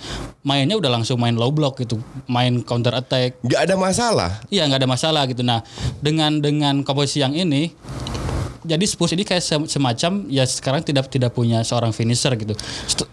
[0.47, 1.99] mainnya udah langsung main low block gitu,
[2.31, 3.43] main counter attack.
[3.43, 4.31] Nggak ada masalah.
[4.47, 5.43] Iya nggak ada masalah gitu.
[5.43, 5.67] Nah
[5.99, 7.75] dengan dengan komposisi yang ini,
[8.63, 12.55] jadi Spurs ini kayak sem- semacam ya sekarang tidak tidak punya seorang finisher gitu.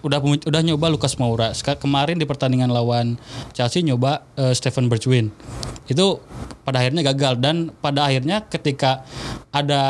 [0.06, 1.56] Udah udah nyoba Lucas Moura.
[1.56, 3.18] Kemarin di pertandingan lawan
[3.58, 5.34] Chelsea nyoba eh, Stephen Bergwijn.
[5.90, 6.22] Itu
[6.68, 9.08] pada akhirnya gagal dan pada akhirnya ketika
[9.56, 9.82] ada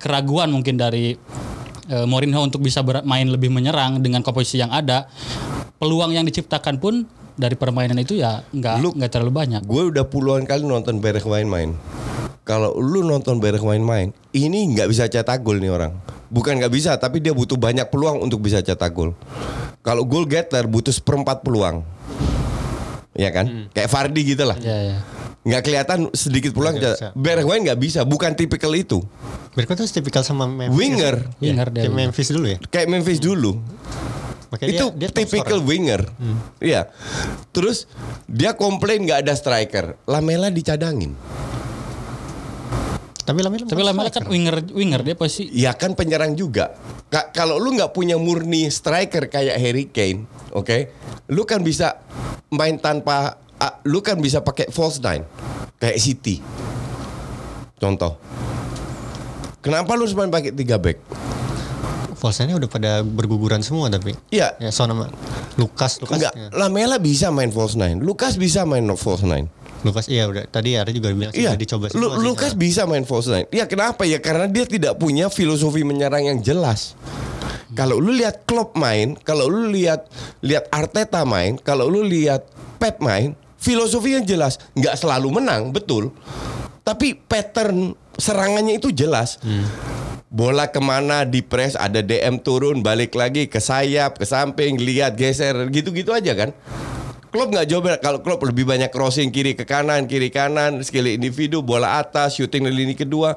[0.00, 1.20] keraguan mungkin dari
[1.88, 5.08] eh, Mourinho untuk bisa bermain lebih menyerang dengan komposisi yang ada,
[5.80, 9.62] peluang yang diciptakan pun dari permainan itu ya nggak nggak terlalu banyak.
[9.66, 11.74] Gue udah puluhan kali nonton Berek main-main.
[12.44, 15.92] Kalau lu nonton Berek main-main, ini nggak bisa cetak gol nih orang.
[16.28, 19.16] Bukan nggak bisa, tapi dia butuh banyak peluang untuk bisa cetak gol.
[19.84, 21.84] Kalau goal getter butuh seperempat peluang.
[23.14, 23.46] Ya kan?
[23.46, 23.66] Hmm.
[23.70, 24.58] Kayak Fardi gitu lah.
[24.58, 24.98] Ya, ya.
[25.44, 26.76] Nggak kelihatan sedikit pulang.
[27.14, 29.00] Bergwijn nggak bisa, bukan tipikal itu.
[29.54, 30.74] Berikut tuh tipikal sama Memphis.
[30.74, 31.82] Winger, Winger dia.
[31.86, 32.58] Kayak Memphis dulu ya.
[32.68, 33.52] kayak Memphis dulu.
[34.54, 35.70] Makanya itu dia, dia typical scorer.
[35.70, 36.02] winger.
[36.62, 36.80] Iya.
[37.50, 37.90] Terus
[38.30, 39.98] dia komplain nggak ada striker.
[40.06, 41.18] Lamela dicadangin.
[43.24, 44.28] Tapi Lamela Tapi lama kan striker.
[44.28, 46.76] winger winger dia pasti Ya kan penyerang juga.
[47.08, 50.92] Ka- kalau lu nggak punya murni striker kayak Harry Kane, oke?
[51.32, 52.04] Lu kan bisa
[52.52, 55.24] main tanpa ah, lu kan bisa pakai false nine
[55.80, 56.44] kayak City.
[57.80, 58.20] Contoh.
[59.64, 61.00] Kenapa lu main pakai tiga back?
[62.14, 64.16] False-nya udah pada berguguran semua tapi.
[64.28, 64.56] Iya.
[64.56, 65.08] Ya Son sama
[65.56, 66.20] Lukas, Lukas.
[66.20, 66.48] Enggak, ya.
[66.52, 68.00] Lamela bisa main false nine.
[68.00, 69.48] Lukas bisa main no- false nine.
[69.84, 72.16] Lukas iya udah tadi ada juga bilang Iya, dicoba Lu-.
[72.24, 73.46] Lukas bisa main false nine.
[73.52, 74.16] Ya kenapa ya?
[74.18, 76.96] Karena dia tidak punya filosofi menyerang yang jelas.
[77.74, 80.06] Kalau lu lihat Klopp main, kalau lu lihat
[80.40, 82.46] lihat Arteta main, kalau lu lihat
[82.78, 84.62] Pep main, filosofi yang jelas.
[84.78, 86.14] Nggak selalu menang, betul.
[86.86, 89.42] Tapi pattern serangannya itu jelas.
[90.30, 95.14] Bola ke mana di press ada DM turun balik lagi ke sayap ke samping lihat
[95.18, 96.50] geser gitu-gitu aja kan.
[97.34, 101.66] Klopp nggak jawab kalau Klopp lebih banyak crossing kiri ke kanan kiri kanan skill individu
[101.66, 103.34] bola atas shooting di lini kedua.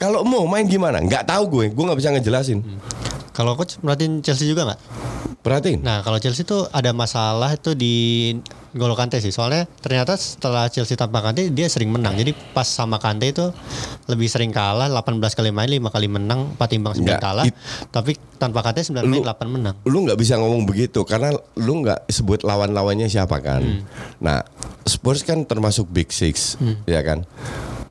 [0.00, 0.96] Kalau mau main gimana?
[0.96, 2.64] Nggak tahu gue, gue nggak bisa ngejelasin.
[3.38, 4.80] Kalau coach merhatiin Chelsea juga nggak?
[5.38, 5.78] Perhatiin.
[5.80, 8.34] Nah kalau Chelsea tuh ada masalah itu di
[8.68, 9.30] Golo Kante sih.
[9.30, 12.18] Soalnya ternyata setelah Chelsea tanpa Kante dia sering menang.
[12.18, 13.46] Jadi pas sama Kante itu
[14.04, 17.44] lebih sering kalah 18 kali main 5 kali menang 4 imbang 9 Nggak, kalah.
[17.46, 17.54] it-
[17.88, 19.74] Tapi tanpa Kante 9 main 8 menang.
[19.84, 23.62] lu nggak bisa ngomong begitu karena lu nggak sebut lawan-lawannya siapa kan.
[24.18, 24.42] Nah,
[24.82, 27.22] Spurs kan termasuk Big Six, ya kan.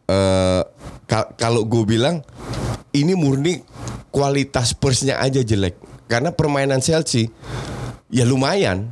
[0.08, 2.24] Ka- kalau gue bilang
[2.92, 3.60] ini murni
[4.08, 5.76] kualitas Spursnya aja jelek
[6.08, 7.28] karena permainan Chelsea
[8.08, 8.88] ya lumayan,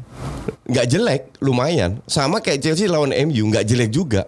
[0.67, 2.03] nggak jelek, lumayan.
[2.03, 4.27] Sama kayak Chelsea lawan MU nggak jelek juga.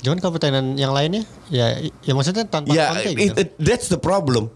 [0.00, 3.34] Cuman kalau pertandingan yang lainnya ya ya maksudnya tanpa Ya, Kante it- gitu.
[3.36, 4.48] it- that's the problem.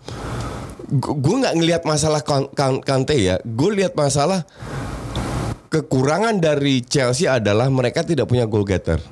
[1.03, 3.43] Gue nggak ngelihat masalah Kan- Kan- Kante ya.
[3.43, 4.47] Gue lihat masalah
[5.69, 9.03] kekurangan dari Chelsea adalah mereka tidak punya goal getter.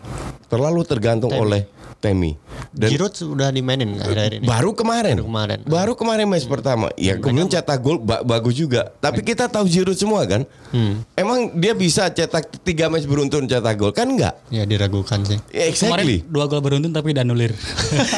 [0.47, 1.43] Terlalu tergantung Temi.
[1.43, 1.63] oleh
[2.03, 2.35] Temi.
[2.69, 4.45] Dan Giroud sudah dimainin akhir-akhir ini.
[4.45, 5.15] baru kemarin.
[5.15, 5.59] Baru kemarin.
[5.63, 6.91] Baru kemarin match pertama.
[6.97, 8.91] Ya kemudian cetak gol ba- bagus juga.
[8.99, 10.43] Tapi kita tahu Giroud semua kan.
[10.69, 11.07] Hmm.
[11.15, 14.35] Emang dia bisa cetak tiga match beruntun cetak gol kan enggak?
[14.49, 15.39] Ya diragukan sih.
[15.49, 16.19] Ya, exactly.
[16.19, 17.55] kemarin dua gol beruntun tapi dianulir.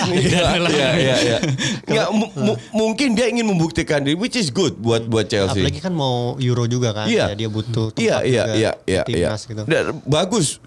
[0.07, 1.39] Iya, iya, iya, iya.
[1.85, 5.61] Nggak, mu- mu- mungkin dia ingin membuktikan diri, which is good buat buat Chelsea.
[5.61, 7.07] Apalagi kan mau Euro juga kan.
[7.07, 7.33] Iya.
[7.33, 9.03] Ya, dia butuh tempat Iya, iya, juga iya, iya, iya.
[9.05, 9.63] timnas gitu.
[9.65, 10.63] Dan bagus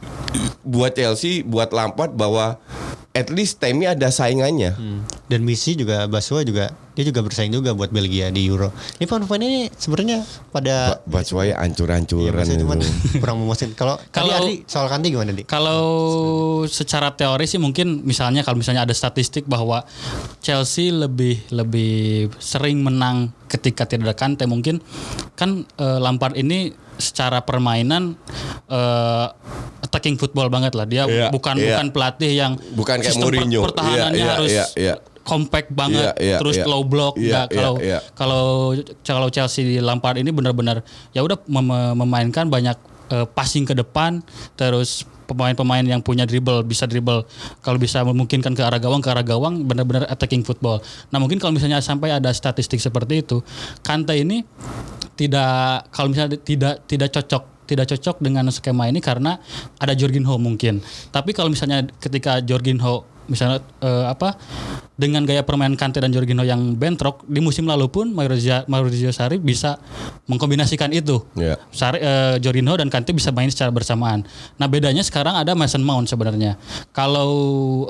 [0.63, 2.57] buat Chelsea, buat Lampard bahwa
[3.13, 4.77] at least Temi ada saingannya.
[4.77, 5.01] Hmm.
[5.27, 8.73] Dan Misi juga Basua juga dia juga bersaing juga buat Belgia di Euro.
[8.97, 12.89] Ini pemain ini sebenarnya pada Ba- Batshuayi Iya, ancur-ancuran cuman itu.
[13.21, 13.77] kurang memuaskan.
[13.77, 14.33] Kalau kalau
[14.65, 15.45] soal Kanti gimana di?
[15.45, 15.85] Kalau
[16.65, 19.85] secara teori sih mungkin misalnya kalau misalnya ada statistik bahwa
[20.39, 24.81] Chelsea lebih lebih sering menang ketika tidak ada Kante mungkin
[25.33, 28.17] kan eh, Lampard ini secara permainan
[28.65, 29.27] eh,
[29.81, 31.77] attacking football banget lah dia Iya, bukan iya.
[31.77, 33.61] bukan pelatih yang Bukan kayak Mourinho.
[33.63, 34.95] pertahanannya Iya, iya, harus iya, iya.
[35.27, 36.65] Compact banget Iya, iya, terus iya.
[36.65, 37.47] low block Iya, nggak.
[37.51, 37.99] iya, kalau iya.
[38.15, 38.45] kalau
[39.03, 40.79] kalau Chelsea di Lampard ini benar-benar
[41.11, 42.79] ya udah mem- memainkan banyak
[43.11, 44.23] eh, passing ke depan
[44.55, 47.27] terus pemain-pemain yang punya dribble bisa dribble
[47.59, 50.79] kalau bisa memungkinkan ke arah gawang ke arah gawang benar-benar attacking football.
[51.11, 53.43] Nah mungkin kalau misalnya sampai ada statistik seperti itu,
[53.83, 54.47] Kante ini
[55.19, 59.35] tidak kalau misalnya tidak tidak cocok tidak cocok dengan skema ini karena
[59.75, 60.79] ada Jorginho mungkin.
[61.11, 64.35] Tapi kalau misalnya ketika Jorginho misalnya eh, apa
[64.97, 69.37] dengan gaya permainan Kante dan Jorginho yang bentrok di musim lalu pun Maurizio, Maurizio Sarri
[69.37, 69.77] bisa
[70.25, 71.21] mengkombinasikan itu.
[71.37, 71.61] Iya.
[71.69, 74.25] Sarri, eh, Jorginho dan Kante bisa main secara bersamaan.
[74.57, 76.57] Nah bedanya sekarang ada Mason Mount sebenarnya.
[76.91, 77.31] Kalau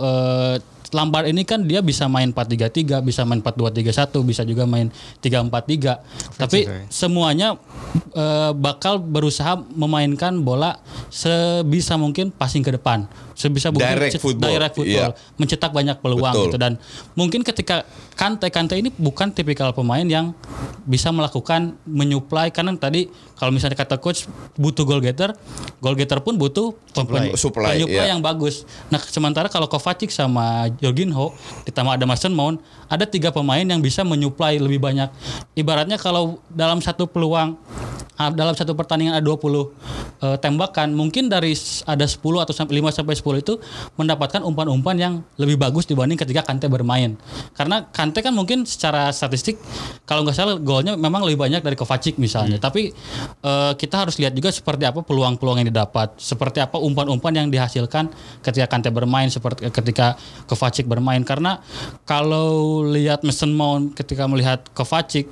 [0.04, 0.60] eh,
[0.96, 4.88] Lampard ini kan dia bisa main 4-3-3, bisa main 4-2-3-1, bisa juga main
[5.20, 6.40] 3-4-3.
[6.40, 6.88] Tapi ya.
[6.88, 7.60] semuanya
[8.16, 10.80] eh, bakal berusaha memainkan bola
[11.12, 13.08] sebisa mungkin passing ke depan.
[13.38, 14.50] Sebisa mungkin Direct football.
[14.50, 15.14] direct football.
[15.14, 15.38] Iya.
[15.38, 16.46] Mencetak banyak peluang Betul.
[16.50, 16.74] gitu dan
[17.14, 17.86] mungkin ketika
[18.18, 20.34] Kante Kante ini bukan tipikal pemain yang
[20.90, 24.26] bisa melakukan menyuplai karena tadi kalau misalnya kata coach
[24.58, 25.38] butuh goal getter,
[25.78, 27.38] goal getter pun butuh Supply.
[27.38, 28.18] Supply, penyuplai iya.
[28.18, 28.66] yang bagus.
[28.90, 31.38] Nah, sementara kalau Kovacic sama Jorginho
[31.70, 32.58] ditambah ada Mason Mount,
[32.90, 35.14] ada tiga pemain yang bisa menyuplai lebih banyak.
[35.54, 37.56] Ibaratnya kalau dalam satu peluang
[38.18, 41.54] ah, dalam satu pertandingan ada 20 eh, tembakan, mungkin dari
[41.86, 43.54] ada 10 atau sampai 5 sampai 10 10 itu
[44.00, 47.20] mendapatkan umpan-umpan yang lebih bagus dibanding ketika Kante bermain.
[47.52, 49.60] Karena Kante kan mungkin secara statistik
[50.08, 52.56] kalau nggak salah golnya memang lebih banyak dari Kovacic misalnya.
[52.58, 52.96] Tapi
[53.44, 58.08] eh, kita harus lihat juga seperti apa peluang-peluang yang didapat, seperti apa umpan-umpan yang dihasilkan
[58.40, 60.16] ketika Kante bermain, seperti ketika
[60.48, 61.22] Kovacic bermain.
[61.28, 61.60] Karena
[62.08, 65.26] kalau lihat Mason Mount ketika melihat Kovacic,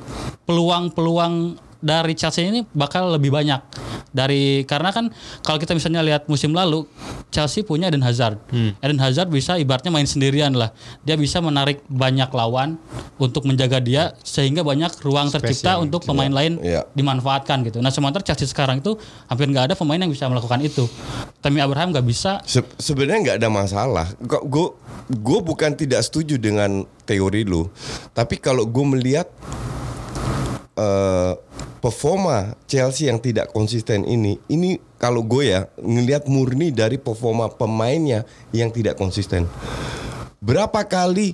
[0.50, 3.85] peluang-peluang dari Chelsea ini bakal lebih banyak
[4.16, 5.12] dari karena kan
[5.44, 6.88] kalau kita misalnya lihat musim lalu
[7.28, 8.40] Chelsea punya Eden Hazard.
[8.80, 10.72] Eden Hazard bisa ibaratnya main sendirian lah.
[11.04, 12.80] Dia bisa menarik banyak lawan
[13.18, 15.84] untuk menjaga dia sehingga banyak ruang tercipta Spesial.
[15.84, 16.88] untuk pemain lain Iya.
[16.90, 17.84] dimanfaatkan gitu.
[17.84, 18.96] Nah sementara Chelsea sekarang itu
[19.28, 20.88] hampir nggak ada pemain yang bisa melakukan itu.
[21.44, 22.40] Tammy Abraham nggak bisa.
[22.48, 24.08] Se- sebenarnya nggak ada masalah.
[24.18, 24.68] Kok gue
[25.12, 27.68] gue bukan tidak setuju dengan teori lu,
[28.12, 29.28] tapi kalau gue melihat
[30.76, 31.34] eh,
[31.80, 38.24] performa Chelsea yang tidak konsisten ini, ini kalau gue ya ngelihat murni dari performa pemainnya
[38.52, 39.48] yang tidak konsisten.
[40.40, 41.34] Berapa kali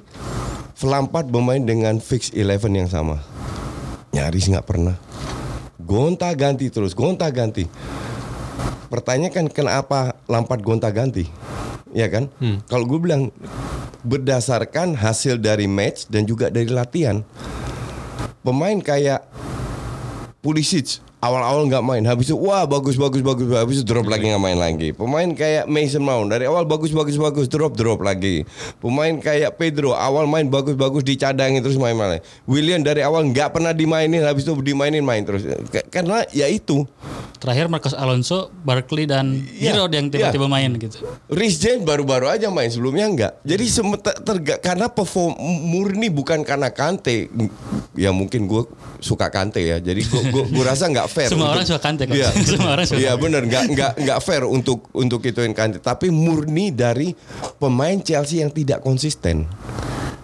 [0.82, 3.21] Lampard bermain dengan fix 11 yang sama?
[4.12, 4.97] Nyaris nggak pernah.
[5.77, 7.69] Gonta ganti terus, gonta ganti.
[8.89, 11.30] Pertanyaan kan kenapa Lampard gonta ganti?
[11.93, 12.34] Ya kan?
[12.65, 13.30] Kalau gue bilang
[14.01, 17.21] berdasarkan hasil dari match dan juga dari latihan.
[18.41, 19.21] Pemain kayak
[20.41, 24.41] Pulisic awal-awal nggak main, habis itu wah bagus bagus bagus, habis itu drop lagi nggak
[24.41, 24.89] main lagi.
[24.89, 28.41] Pemain kayak Mason Mount dari awal bagus bagus bagus, drop drop lagi.
[28.82, 32.17] Pemain kayak Pedro awal main bagus bagus dicadangin terus main main.
[32.49, 35.45] William dari awal nggak pernah dimainin, habis itu dimainin main terus.
[35.93, 36.89] Karena ya itu
[37.41, 40.54] Terakhir Marcos Alonso, Barkley dan Iya, Giroud yang tiba-tiba iya.
[40.54, 41.01] main gitu.
[41.25, 43.34] Rhys James baru-baru aja main sebelumnya enggak.
[43.41, 47.34] Jadi semeta terga, karena perform murni bukan karena Kante.
[47.97, 48.62] Ya mungkin gue
[49.01, 49.82] suka Kante ya.
[49.82, 51.34] Jadi gue gue gue rasa nggak fair.
[51.34, 52.21] Semua untuk- orang suka Kante, Coach.
[52.21, 52.30] Iya.
[52.54, 55.82] Semua orang suka Iya benar nggak nggak nggak fair untuk untuk ituin Kante.
[55.82, 57.10] Tapi murni dari
[57.58, 59.49] pemain Chelsea yang tidak konsisten.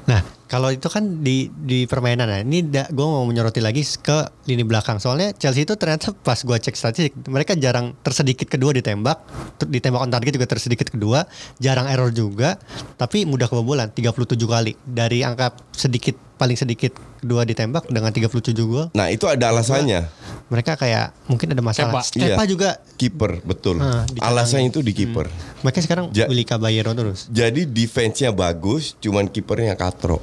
[0.06, 2.40] Nah, kalau itu kan di di permainan ya.
[2.44, 2.60] Ini
[2.92, 4.98] gue mau menyoroti lagi ke lini belakang.
[5.00, 9.20] Soalnya Chelsea itu ternyata pas gue cek statistik, mereka jarang tersedikit kedua ditembak,
[9.68, 11.28] ditembak on target juga tersedikit kedua,
[11.60, 12.56] jarang error juga,
[12.96, 18.30] tapi mudah kebobolan 37 kali dari angka sedikit paling sedikit kedua ditembak dengan 37
[18.64, 18.88] gol.
[18.94, 20.06] Nah itu ada alasannya.
[20.48, 22.00] Mereka kayak mungkin ada masalah.
[22.00, 22.02] Kepa.
[22.08, 22.48] Kepa Iya.
[22.48, 23.78] juga Kiper betul.
[23.78, 24.22] Ah, dicadangin.
[24.24, 25.28] Alasannya itu di kiper.
[25.60, 27.26] mereka sekarang Ja- Willy Caballero terus.
[27.28, 30.22] Jadi defense-nya bagus, cuman kipernya katro.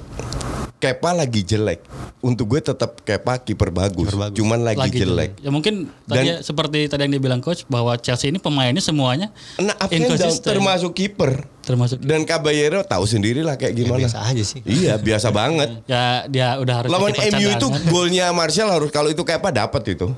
[0.84, 1.80] Kepa lagi jelek.
[2.20, 4.36] Untuk gue tetap Kepa kiper bagus, Kiper bagus.
[4.36, 5.40] cuman lagi, jelek.
[5.40, 9.32] Ya mungkin tadi Dan- ya, seperti tadi yang dibilang coach bahwa Chelsea ini pemainnya semuanya
[9.56, 10.44] Nah, Inconsistent.
[10.46, 11.48] termasuk kiper.
[11.60, 14.04] termasuk Dan Caballero tahu sendiri lah kayak Ya, gimana.
[14.04, 14.60] biasa aja sih.
[14.62, 15.80] Iya, biasa banget.
[15.86, 20.12] ya dia udah harus Lawan MU itu golnya Martial harus kalau itu Kepa dapat itu.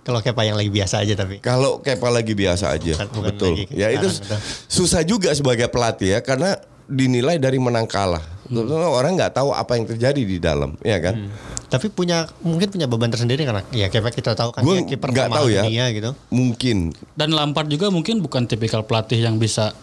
[0.00, 1.36] Kalau Kepa yang lagi biasa aja tapi.
[1.38, 2.96] Kalau Kepa lagi biasa aja.
[2.96, 3.52] Bukan- bukan betul.
[3.54, 4.08] lagi Ya itu
[4.66, 8.24] susah juga sebagai pelatih ya karena dinilai dari menang kalah.
[8.48, 8.64] Hmm.
[8.64, 11.28] Sebetulnya Orang nggak tahu apa yang terjadi di dalam, ya kan?
[11.68, 15.12] Tapi punya mungkin punya beban tersendiri karena ya Kepa kita tahu kan Gue dia kiper
[15.12, 15.62] nggak tahu ya.
[15.62, 16.10] dunia gitu.
[16.28, 19.76] Mungkin dan Lampard juga mungkin bukan tipikal pelatih yang bisa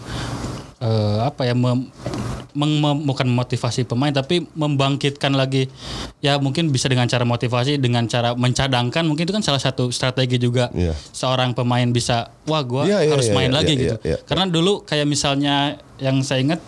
[0.78, 1.88] eh, apa ya mem,
[2.52, 5.70] meng- mem- bukan memotivasi pemain tapi membangkitkan lagi
[6.20, 10.36] ya mungkin bisa dengan cara motivasi dengan cara mencadangkan mungkin itu kan salah satu strategi
[10.38, 10.98] juga Iya.
[11.12, 14.10] seorang pemain bisa wah gua Iya, iya, harus iya, main iya, lagi iya, gitu iya,
[14.10, 14.18] iya.
[14.24, 16.60] karena dulu kayak misalnya yang saya ingat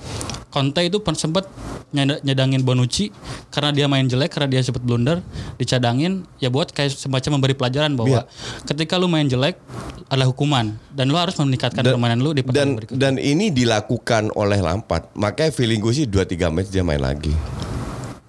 [0.47, 1.45] Conte itu sempat
[1.89, 3.11] nyeda- nyedangin Bonucci
[3.47, 5.19] karena dia main jelek karena dia sempat blunder
[5.55, 8.31] dicadangin ya buat kayak semacam memberi pelajaran bahwa Iya.
[8.65, 9.59] ketika lu main jelek
[10.07, 12.99] adalah hukuman dan lu harus meningkatkan Dan- permainan lu di dan pertandingan berikutnya.
[12.99, 15.11] dan ini dilakukan oleh Lampard.
[15.13, 17.35] Makanya feeling gue sih 2-3 match dia main lagi.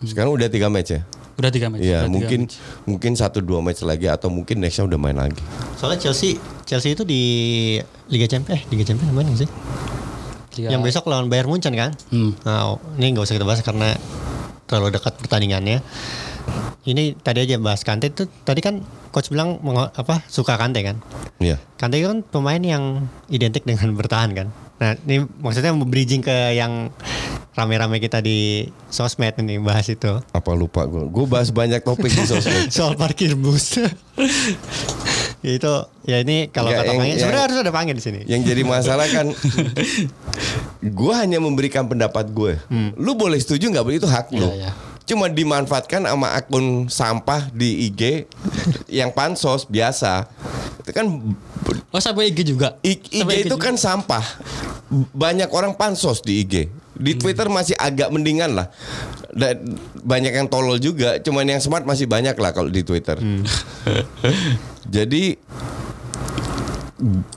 [0.00, 1.02] Sekarang udah tiga match ya.
[1.34, 1.86] Udah tiga match.
[1.86, 2.58] Iya, mungkin match.
[2.82, 5.38] mungkin satu dua match lagi atau mungkin nextnya udah main lagi.
[5.74, 7.22] Soalnya Chelsea Chelsea itu di
[8.08, 9.46] Liga Champions, eh Liga Champions mana sih?
[10.58, 11.94] Tiga- Yang besok lawan Bayern Munchen kan?
[12.10, 12.34] Hmm.
[12.42, 13.94] Nah, ini nggak usah kita bahas karena
[14.66, 15.78] terlalu dekat pertandingannya.
[16.82, 18.80] Ini tadi aja bahas Kante itu tadi kan
[19.12, 19.60] coach bilang
[19.92, 20.98] apa suka Kante kan?
[21.38, 21.62] Iya.
[21.76, 24.48] Kante itu kan pemain yang identik dengan bertahan kan.
[24.78, 26.90] Nah, ini maksudnya bridging ke yang
[27.52, 30.22] rame-rame kita di sosmed ini bahas itu.
[30.30, 31.06] Apa lupa gue?
[31.06, 32.70] Gue bahas banyak topik di sosmed.
[32.74, 33.78] Soal parkir bus.
[35.38, 35.72] ya itu
[36.02, 38.20] ya ini kalau Nggak, kata yang- sebenarnya harus ada Pange di sini.
[38.24, 39.26] Yang jadi masalah kan
[40.98, 42.58] gue hanya memberikan pendapat gue.
[42.94, 43.84] Lu boleh setuju nggak?
[43.94, 44.42] Itu hak lu.
[44.44, 44.70] Iya, iya.
[45.04, 48.28] Cuma dimanfaatkan sama akun sampah di IG
[48.88, 50.28] yang pansos biasa.
[50.80, 51.06] Itu kan
[51.88, 52.76] Oh sampai IG juga.
[52.82, 53.64] I- Sampai IG itu juga.
[53.64, 54.24] kan sampah.
[55.10, 56.68] Banyak orang pansos di IG.
[56.98, 58.68] Di Twitter masih agak mendingan lah.
[59.30, 63.16] Dan banyak yang tolol juga, cuman yang smart masih banyak lah kalau di Twitter.
[64.96, 65.38] Jadi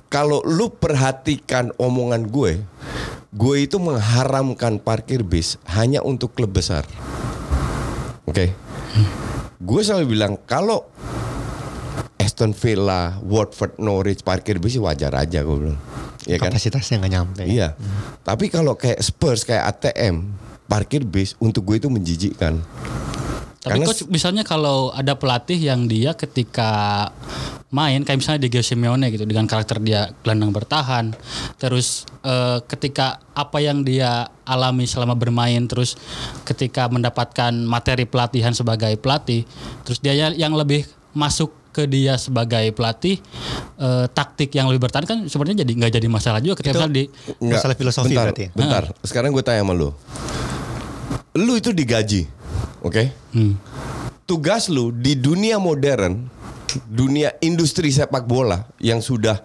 [0.09, 2.65] kalau lu perhatikan omongan gue,
[3.31, 6.83] gue itu mengharamkan parkir bis hanya untuk klub besar.
[8.25, 8.51] Oke.
[9.61, 10.89] Gue selalu bilang kalau
[12.21, 15.79] Aston Villa, Watford, Norwich parkir bis sih wajar aja gue bilang.
[16.23, 16.53] Iya kan?
[16.53, 17.41] Kapasitasnya nggak nyampe.
[17.43, 17.73] Iya.
[18.21, 20.29] Tapi kalau kayak Spurs kayak ATM
[20.65, 22.61] parkir bis untuk gue itu menjijikkan.
[23.61, 27.09] Tapi Karena coach misalnya kalau ada pelatih yang dia ketika
[27.69, 31.13] main kayak misalnya Diego Simeone gitu dengan karakter dia gelandang bertahan
[31.55, 35.95] terus eh, ketika apa yang dia alami selama bermain terus
[36.43, 39.47] ketika mendapatkan materi pelatihan sebagai pelatih
[39.87, 43.17] terus dia ya- yang lebih masuk ke dia sebagai pelatih
[43.79, 47.07] eh, taktik yang lebih bertahan kan sebenarnya jadi nggak jadi masalah juga ketika di
[47.39, 48.49] Masalah filosofi bentar, berarti ya?
[48.53, 49.89] Bentar, sekarang gue tanya sama lu.
[51.31, 52.27] Lu itu digaji,
[52.83, 53.03] oke?
[53.31, 53.55] Hmm.
[54.27, 56.27] Tugas lu di dunia modern,
[56.87, 59.39] dunia industri sepak bola yang sudah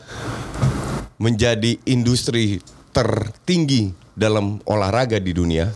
[1.17, 2.61] menjadi industri
[2.93, 5.69] tertinggi dalam olahraga di dunia.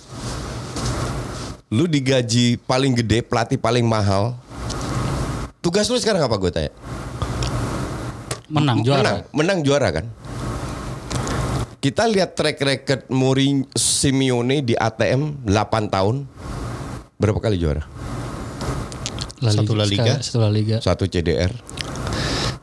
[1.70, 4.34] Lu digaji paling gede, pelatih paling mahal.
[5.60, 6.72] Tugas lu sekarang apa gue tanya?
[8.50, 10.06] menang juara Menang, menang juara kan?
[11.78, 15.54] Kita lihat track record Mourinho Simeone di ATM 8
[15.86, 16.26] tahun.
[17.14, 17.86] Berapa kali juara?
[19.38, 20.18] Satu La Liga.
[20.18, 20.76] sekali- Satu La Liga.
[20.78, 21.52] Satu CDR,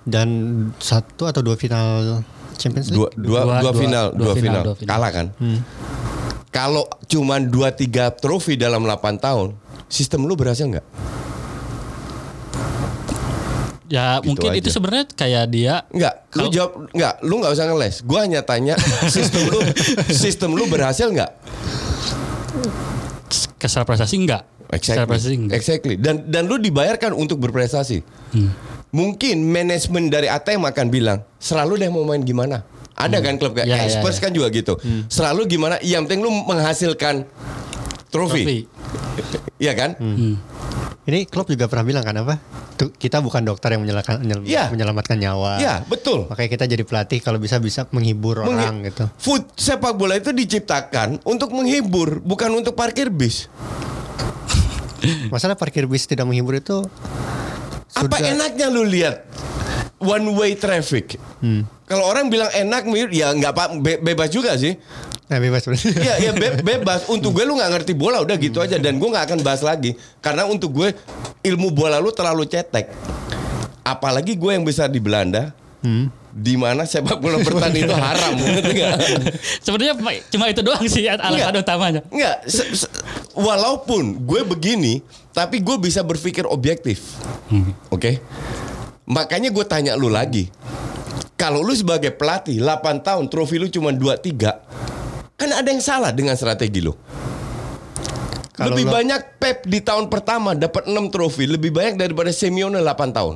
[0.04, 0.30] Dan
[0.78, 2.22] satu atau dua final
[2.56, 2.98] Champions League.
[2.98, 4.90] dua, dua, Dua- dua, dua- final, dua dua, final, dua final.
[4.90, 5.28] Kalah kan?
[6.50, 9.54] Kalau cuman 2 3 trofi dalam 8 tahun,
[9.88, 10.86] sistem lu berhasil nggak?
[13.88, 14.74] Ya Gitu mungkin itu aja.
[14.74, 17.96] sebenarnya kayak dia Enggak, lu Kalau- jawab enggak, lu nggak usah ngeles.
[18.04, 18.76] Gua hanya tanya
[19.16, 19.60] sistem lu
[20.10, 21.32] sistem lu berhasil nggak?
[23.58, 24.44] secara prestasi enggak.
[24.74, 25.40] Secara prestasi Exactly.
[25.40, 25.56] enggak.
[25.58, 25.96] Exactly.
[25.96, 28.04] Dan dan lu dibayarkan untuk berprestasi.
[28.32, 28.52] Hmm.
[28.90, 32.64] Mungkin manajemen dari ATM akan bilang, selalu deh mau main gimana.
[32.92, 34.24] Ada kan klub kayak Ya, ya, Spurs ya.
[34.26, 34.74] kan juga gitu.
[35.06, 35.78] Selalu gimana?
[35.80, 37.16] Yang penting lu menghasilkan
[38.10, 38.42] trofi.
[38.42, 38.58] Trofi.
[39.58, 39.92] Iya kan?
[41.08, 42.36] Ini klub juga pernah bilang kan apa?
[42.76, 44.68] Tuh, kita bukan dokter yang menyelamatkan, menyel- Iya.
[44.68, 45.56] menyelamatkan nyawa.
[45.56, 46.28] Iya, betul.
[46.28, 49.08] Makanya kita jadi pelatih kalau bisa bisa menghibur Menghi- orang gitu.
[49.16, 53.48] Food sepak bola itu diciptakan untuk menghibur, bukan untuk parkir bis.
[55.30, 56.84] Masalah parkir bis tidak menghibur itu
[57.94, 59.24] Apa sudah- enaknya lu lihat
[59.98, 61.18] one way traffic?
[61.40, 61.66] Hmm.
[61.84, 64.76] Kalau orang bilang enak, ya nggak apa be- bebas juga sih.
[65.28, 65.92] Nah, bebas berarti.
[66.04, 67.08] Iya, ya be- bebas.
[67.08, 69.96] Untuk gue lu nggak ngerti bola udah gitu aja dan gue nggak akan bahas lagi
[70.20, 70.92] karena untuk gue
[71.44, 72.92] ilmu bola lu terlalu cetek.
[73.82, 75.56] Apalagi gue yang besar di Belanda,
[76.30, 78.36] di mana sepak bola bertahan itu haram?
[79.66, 79.96] Sebenarnya
[80.28, 81.64] cuma itu doang sih alasan Enggak.
[81.64, 82.02] utamanya.
[82.12, 82.92] Nggak, se- se-
[83.32, 85.00] walaupun gue begini,
[85.32, 87.16] tapi gue bisa berpikir objektif,
[87.88, 88.20] oke?
[89.08, 90.52] Makanya gue tanya lu lagi,
[91.34, 94.60] kalau lu sebagai pelatih 8 tahun, trofi lu cuma 2-3,
[95.34, 96.92] kan ada yang salah dengan strategi lu.
[98.52, 102.78] Kalau lebih lo- banyak Pep di tahun pertama dapat 6 trofi, lebih banyak daripada Simeone
[102.78, 103.36] 8 tahun.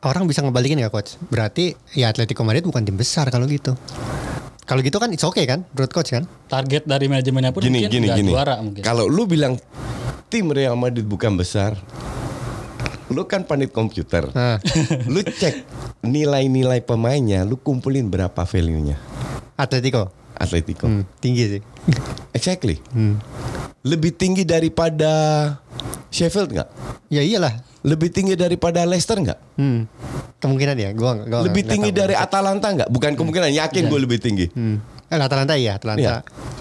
[0.00, 1.18] Orang bisa ngebalikin nggak coach?
[1.26, 3.74] Berarti ya Atletico Madrid bukan tim besar kalau gitu.
[4.62, 6.24] Kalau gitu kan it's okay kan, menurut coach kan?
[6.46, 8.30] Target dari manajemennya pun Gini, mungkin gini, gini.
[8.30, 8.80] juara mungkin.
[8.80, 9.58] Kalau lu bilang
[10.26, 11.74] tim Real Madrid bukan besar,
[13.10, 14.26] lu kan pandit komputer.
[14.34, 14.58] Nah,
[15.12, 15.62] lu cek
[16.02, 18.98] nilai-nilai pemainnya, lu kumpulin berapa value-nya.
[19.56, 20.84] Atletico Atletico.
[20.84, 21.60] hmm, tinggi sih.
[22.36, 22.76] Exactly.
[22.92, 23.16] Hmm.
[23.86, 25.12] Lebih tinggi daripada
[26.12, 26.68] Sheffield nggak?
[27.08, 27.56] Ya iyalah.
[27.86, 29.38] Lebih tinggi daripada Leicester nggak?
[29.56, 29.88] Hmm.
[30.36, 32.00] Kemungkinan ya, gua, gua lebih tinggi tahu.
[32.04, 32.88] dari Atalanta nggak?
[32.92, 34.46] Bukan kemungkinan, yakin gue lebih tinggi.
[34.52, 34.82] Hmm.
[35.06, 36.02] Eh, Atalanta iya, Atalanta.
[36.02, 36.14] Iya.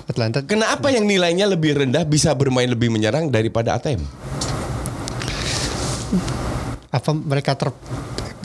[0.05, 0.39] Atalanta.
[0.45, 4.05] Kenapa yang nilainya lebih rendah bisa bermain lebih menyerang daripada ATM?
[6.91, 7.69] Apa mereka ter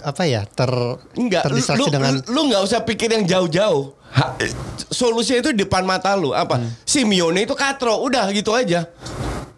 [0.00, 0.70] apa ya ter
[1.14, 3.94] Enggak, terdistraksi lu, dengan lu nggak usah pikir yang jauh-jauh.
[4.90, 6.34] Solusinya itu di depan mata lu.
[6.34, 6.58] Apa?
[6.58, 6.70] Hmm.
[6.82, 8.88] Simeone itu katro, udah gitu aja.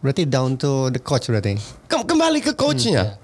[0.02, 1.54] berarti down to the coach berarti.
[1.86, 3.22] Kem- kembali ke coachnya.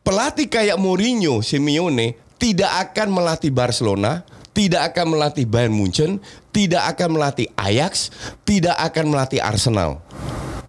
[0.00, 4.24] Pelatih kayak Mourinho, Simeone tidak akan melatih Barcelona,
[4.56, 8.08] tidak akan melatih Bayern Munchen, tidak akan melatih Ajax,
[8.48, 10.00] tidak akan melatih Arsenal.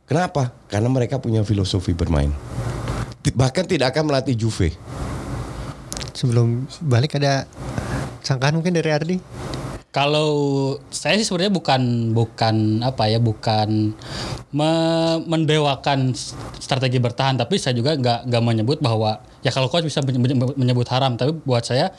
[0.03, 0.51] Kenapa?
[0.67, 2.35] Karena mereka punya filosofi bermain.
[3.29, 4.73] Bahkan tidak akan melatih Juve.
[6.17, 7.45] Sebelum balik ada
[8.25, 9.17] sangkaan mungkin dari Ardi.
[9.91, 10.31] Kalau
[10.87, 11.81] saya sih sebenarnya bukan
[12.15, 13.91] bukan apa ya bukan
[14.49, 16.15] me- mendewakan
[16.57, 20.55] strategi bertahan tapi saya juga nggak nggak menyebut bahwa ya kalau coach bisa menye- menye-
[20.55, 21.91] menyebut haram tapi buat saya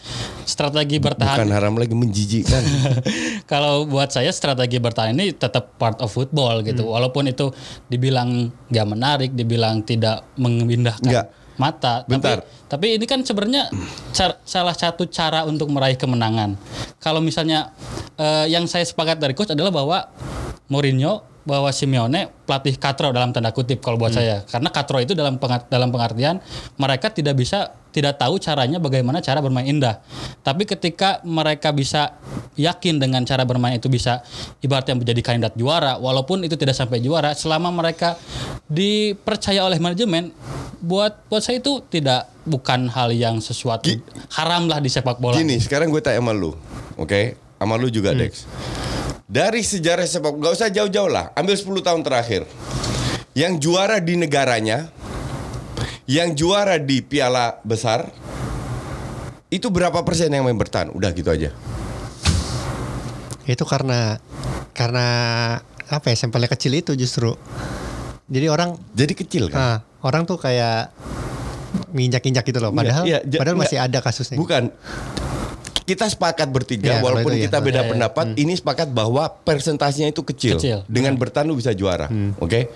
[0.48, 2.62] strategi bertahan Bukan haram lagi menjijikkan.
[3.52, 6.88] kalau buat saya strategi bertahan ini tetap part of football gitu.
[6.88, 7.52] Walaupun itu
[7.92, 11.04] dibilang nggak menarik, dibilang tidak mengindahkan.
[11.04, 11.26] Enggak.
[11.56, 12.04] Mata.
[12.04, 12.44] Bentar.
[12.44, 13.68] Tapi tapi ini kan sebenarnya
[14.44, 16.56] salah satu cara untuk meraih kemenangan.
[16.96, 17.72] Kalau misalnya
[18.16, 19.98] eh, yang saya sepakat dari coach adalah bahwa
[20.72, 24.42] Mourinho bahwa Simeone pelatih katro dalam tanda kutip kalau buat saya.
[24.44, 26.38] Karena katro itu dalam pengar- dalam pengertian
[26.74, 30.00] mereka tidak bisa tidak tahu caranya bagaimana cara bermain indah.
[30.40, 32.16] Tapi ketika mereka bisa
[32.54, 34.24] yakin dengan cara bermain itu bisa
[34.58, 38.16] ibaratnya menjadi kandidat juara walaupun itu tidak sampai juara selama mereka
[38.66, 40.32] dipercaya oleh manajemen
[40.80, 45.36] buat buat saya itu tidak bukan hal yang sesuatu Gi- haram lah di sepak bola.
[45.36, 46.56] Gini, sekarang gue tanya sama lu.
[46.96, 48.48] Oke, sama lu juga Dex.
[49.32, 52.44] Dari sejarah sepak nggak usah jauh-jauh lah, ambil 10 tahun terakhir.
[53.32, 54.92] Yang juara di negaranya,
[56.04, 58.12] yang juara di piala besar,
[59.48, 60.92] itu berapa persen yang main bertahan?
[60.92, 61.48] Udah gitu aja.
[63.48, 64.20] Itu karena
[64.76, 65.06] karena
[65.88, 67.32] apa ya sampelnya kecil itu justru.
[68.28, 69.56] Jadi orang Jadi kecil kan?
[69.56, 70.92] ah, orang tuh kayak
[71.88, 72.68] nginjak-injak gitu loh.
[72.68, 73.72] Padahal Iya, ja- padahal enggak.
[73.72, 74.36] masih ada kasusnya.
[74.36, 74.68] Bukan.
[75.82, 77.90] Kita sepakat bertiga, kalau walaupun itu kita beda Iya, iya.
[77.90, 80.56] pendapat, ini sepakat bahwa persentasinya itu kecil.
[80.56, 80.78] Kecil.
[80.86, 82.06] Dengan bertahan lu bisa juara,
[82.38, 82.70] oke?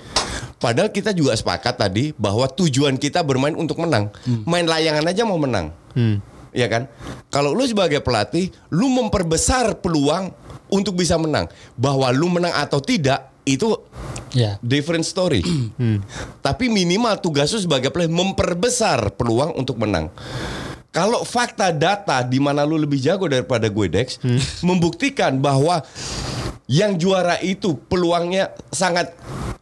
[0.56, 4.10] Padahal kita juga sepakat tadi bahwa tujuan kita bermain untuk menang.
[4.44, 6.18] Main layangan aja mau menang, Hmm.
[6.50, 6.90] ya kan?
[7.28, 10.32] Kalau lu sebagai pelatih, lu memperbesar peluang
[10.66, 11.46] untuk bisa menang.
[11.76, 13.70] Bahwa lu menang atau tidak itu
[14.34, 15.44] ya different story.
[16.42, 20.10] Tapi minimal tugas lu sebagai player memperbesar peluang untuk menang.
[20.96, 24.16] Kalau fakta data di mana lu lebih jago daripada gue Dex
[24.64, 25.84] membuktikan bahwa
[26.66, 29.12] yang juara itu peluangnya sangat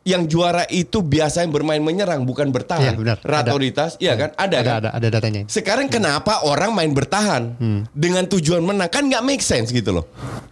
[0.04, 2.92] yang juara itu biasanya bermain menyerang bukan bertahan.
[2.92, 3.16] Iya, benar.
[3.24, 4.36] Ratoritas, iya kan?
[4.36, 4.74] Ada, Ada kan?
[4.76, 5.42] ada ada datanya.
[5.48, 7.56] Sekarang kenapa orang main bertahan
[7.96, 10.04] dengan tujuan menang kan nggak make sense gitu loh.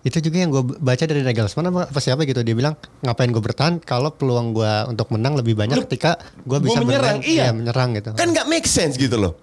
[0.03, 2.75] Itu juga yang gue baca dari Nagelsmann apa, apa siapa gitu dia bilang
[3.05, 6.81] ngapain gue bertahan kalau peluang gue untuk menang lebih banyak Loh, ketika gue gua bisa
[6.83, 7.53] menyerang, bermain, iya.
[7.53, 8.11] menyerang gitu.
[8.17, 9.37] Kan nggak make sense gitu loh.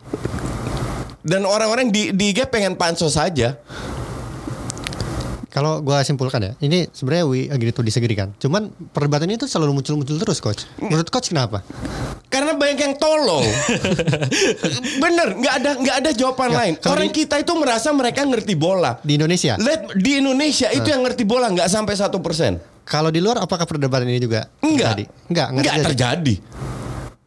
[1.22, 3.59] Dan orang-orang di di IG pengen pansos saja.
[5.49, 8.30] Kalau gue simpulkan ya, ini sebenarnya we agree to disagree kan.
[8.38, 10.70] Cuman perdebatan ini tuh selalu muncul-muncul terus coach.
[10.78, 11.65] Menurut coach kenapa?
[12.30, 13.41] Karena banyak yang tolong.
[15.03, 16.74] Bener, nggak ada nggak ada jawaban Ya, lain.
[16.86, 19.01] Orang di- kita itu merasa mereka ngerti bola.
[19.01, 22.61] Di Indonesia, Let di Indonesia itu yang ngerti bola nggak sampai satu persen.
[22.86, 24.97] kalau di luar apakah perdebatan ini juga Enggak.
[24.97, 25.03] terjadi?
[25.28, 26.36] Enggak, Enggak terjadi.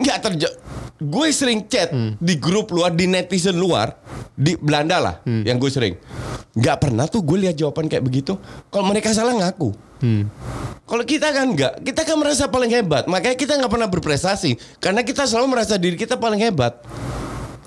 [0.02, 0.56] Enggak terjadi.
[0.98, 2.14] Gue sering chat Hmm.
[2.18, 3.94] di grup luar, di netizen luar,
[4.34, 5.42] di Belanda lah, Hmm.
[5.42, 5.94] yang gue sering.
[6.52, 8.34] Nggak pernah tuh gue lihat jawaban kayak begitu.
[8.68, 9.70] Kalau mereka salah ngaku.
[9.98, 10.26] Hmm.
[10.82, 13.06] Kalau kita kan enggak, kita kan merasa paling hebat.
[13.06, 16.82] Makanya kita nggak pernah berprestasi karena kita selalu merasa diri kita paling hebat.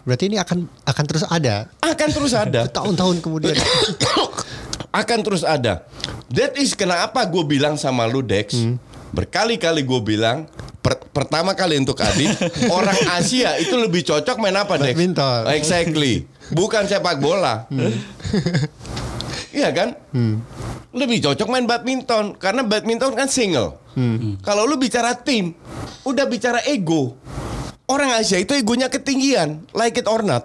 [0.05, 2.69] Berarti ini akan akan terus ada Akan terus ada.
[2.77, 3.57] tahun-tahun kemudian.
[5.01, 5.83] akan terus ada.
[6.29, 8.53] That is kenapa gue bilang sama lu Dex.
[9.15, 10.43] Berkali-kali gue bilang
[10.83, 12.35] per- pertama kali untuk Adit
[12.77, 14.91] orang Asia itu lebih cocok main apa Dex?
[14.91, 15.47] Badminton.
[15.49, 16.27] Exactly.
[16.51, 17.63] Bukan sepak bola.
[19.55, 19.95] Iya kan?
[20.91, 23.79] Lebih cocok main badminton karena badminton kan single.
[24.43, 25.55] Kalau lu bicara tim,
[26.03, 27.15] udah bicara ego.
[27.87, 30.43] Orang Asia itu egonya ketinggian, like it or not.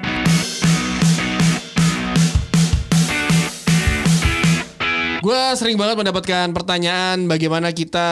[5.20, 8.08] Gue sering banget mendapatkan pertanyaan bagaimana kita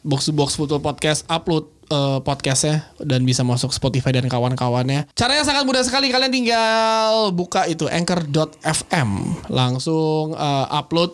[0.00, 5.12] box to box football podcast upload eh, podcastnya dan bisa masuk Spotify dan kawan-kawannya.
[5.12, 6.08] Caranya sangat mudah sekali.
[6.08, 9.10] Kalian tinggal buka itu anchor.fm
[9.52, 11.12] langsung eh, upload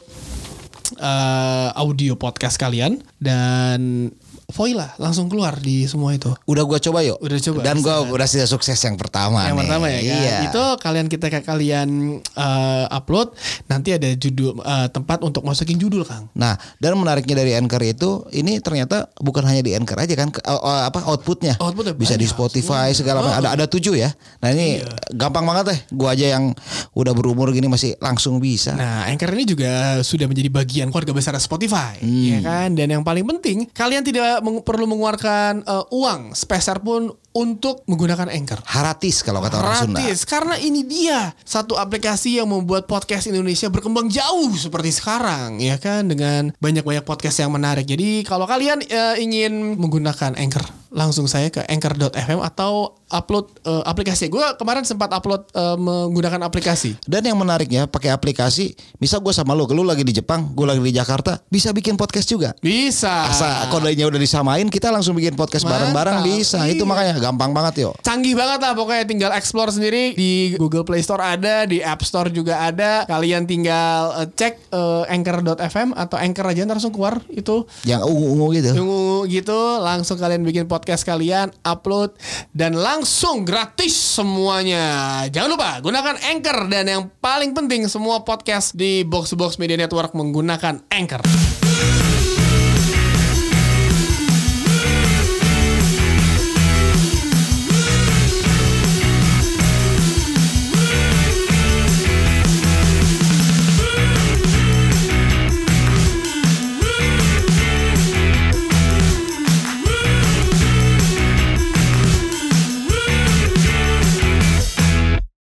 [1.03, 4.11] eh, audio podcast kalian dan
[4.47, 6.31] Voila langsung keluar di semua itu.
[6.47, 7.19] Udah gua coba yuk.
[7.19, 7.59] Udah coba.
[7.61, 9.67] Dan gua udah sudah sukses yang pertama yang nih.
[9.67, 10.37] pertama ya kan Iya.
[10.47, 11.89] itu kalian kita kalian
[12.23, 13.35] eh, upload
[13.67, 18.11] nanti ada judul eh, tempat untuk masukin judul kang Nah, dan menariknya dari Anchor itu
[18.31, 21.59] ini ternyata bukan hanya di Anchor aja kan uh, uh, apa outputnya.
[21.59, 22.99] Outputnya Bisa di Spotify semua.
[22.99, 23.39] segala macam.
[23.43, 24.15] Ada ada tujuh ya.
[24.39, 24.79] Nah, ini
[25.11, 25.79] gampang banget deh.
[25.91, 26.55] Gua aja yang
[26.93, 28.79] udah berumur gini masih langsung bisa.
[28.79, 29.71] Nah, Anchor ini juga
[30.01, 32.73] sudah menjadi bagian keluarga besar Spotify, ya kan?
[32.73, 36.33] Dan yang paling penting, kalian tidak meng- perlu mengeluarkan eh, uang.
[36.33, 38.65] Sepeser pun untuk menggunakan Anchor.
[38.65, 40.01] Haratis kalau kata orang Sunda.
[40.01, 45.77] Gratis karena ini dia satu aplikasi yang membuat podcast Indonesia berkembang jauh seperti sekarang ya
[45.77, 47.85] kan dengan banyak-banyak podcast yang menarik.
[47.85, 50.65] Jadi kalau kalian eh, ingin menggunakan Anchor
[50.97, 54.33] langsung saya ke anchor.fm atau upload eh, aplikasi.
[54.33, 56.97] Gue kemarin sempat upload eh, menggunakan aplikasi.
[57.05, 60.81] Dan yang menariknya pakai aplikasi, misal gue sama lu, lu lagi di Jepang, gue lagi
[60.81, 62.57] di Jakarta, bisa bikin podcast juga.
[62.65, 63.29] Bisa.
[63.29, 66.65] Asa kodenya udah disamain, kita langsung bikin podcast bareng-bareng bisa.
[66.65, 66.89] Itu Iya.
[66.89, 67.91] makanya gampang banget yo.
[68.07, 72.31] Canggih banget lah pokoknya tinggal explore sendiri di Google Play Store ada, di App Store
[72.31, 73.03] juga ada.
[73.11, 78.47] Kalian tinggal eh, cek eh, anchor.fm atau anchor aja ntar langsung keluar itu Yang ungu-ungu
[78.55, 78.71] gitu.
[78.77, 82.15] Tunggu gitu langsung kalian bikin podcast kalian upload
[82.55, 85.25] dan langsung gratis semuanya.
[85.33, 90.15] Jangan lupa gunakan Anchor dan yang paling penting semua podcast di Box Box Media Network
[90.15, 91.66] menggunakan Anchor.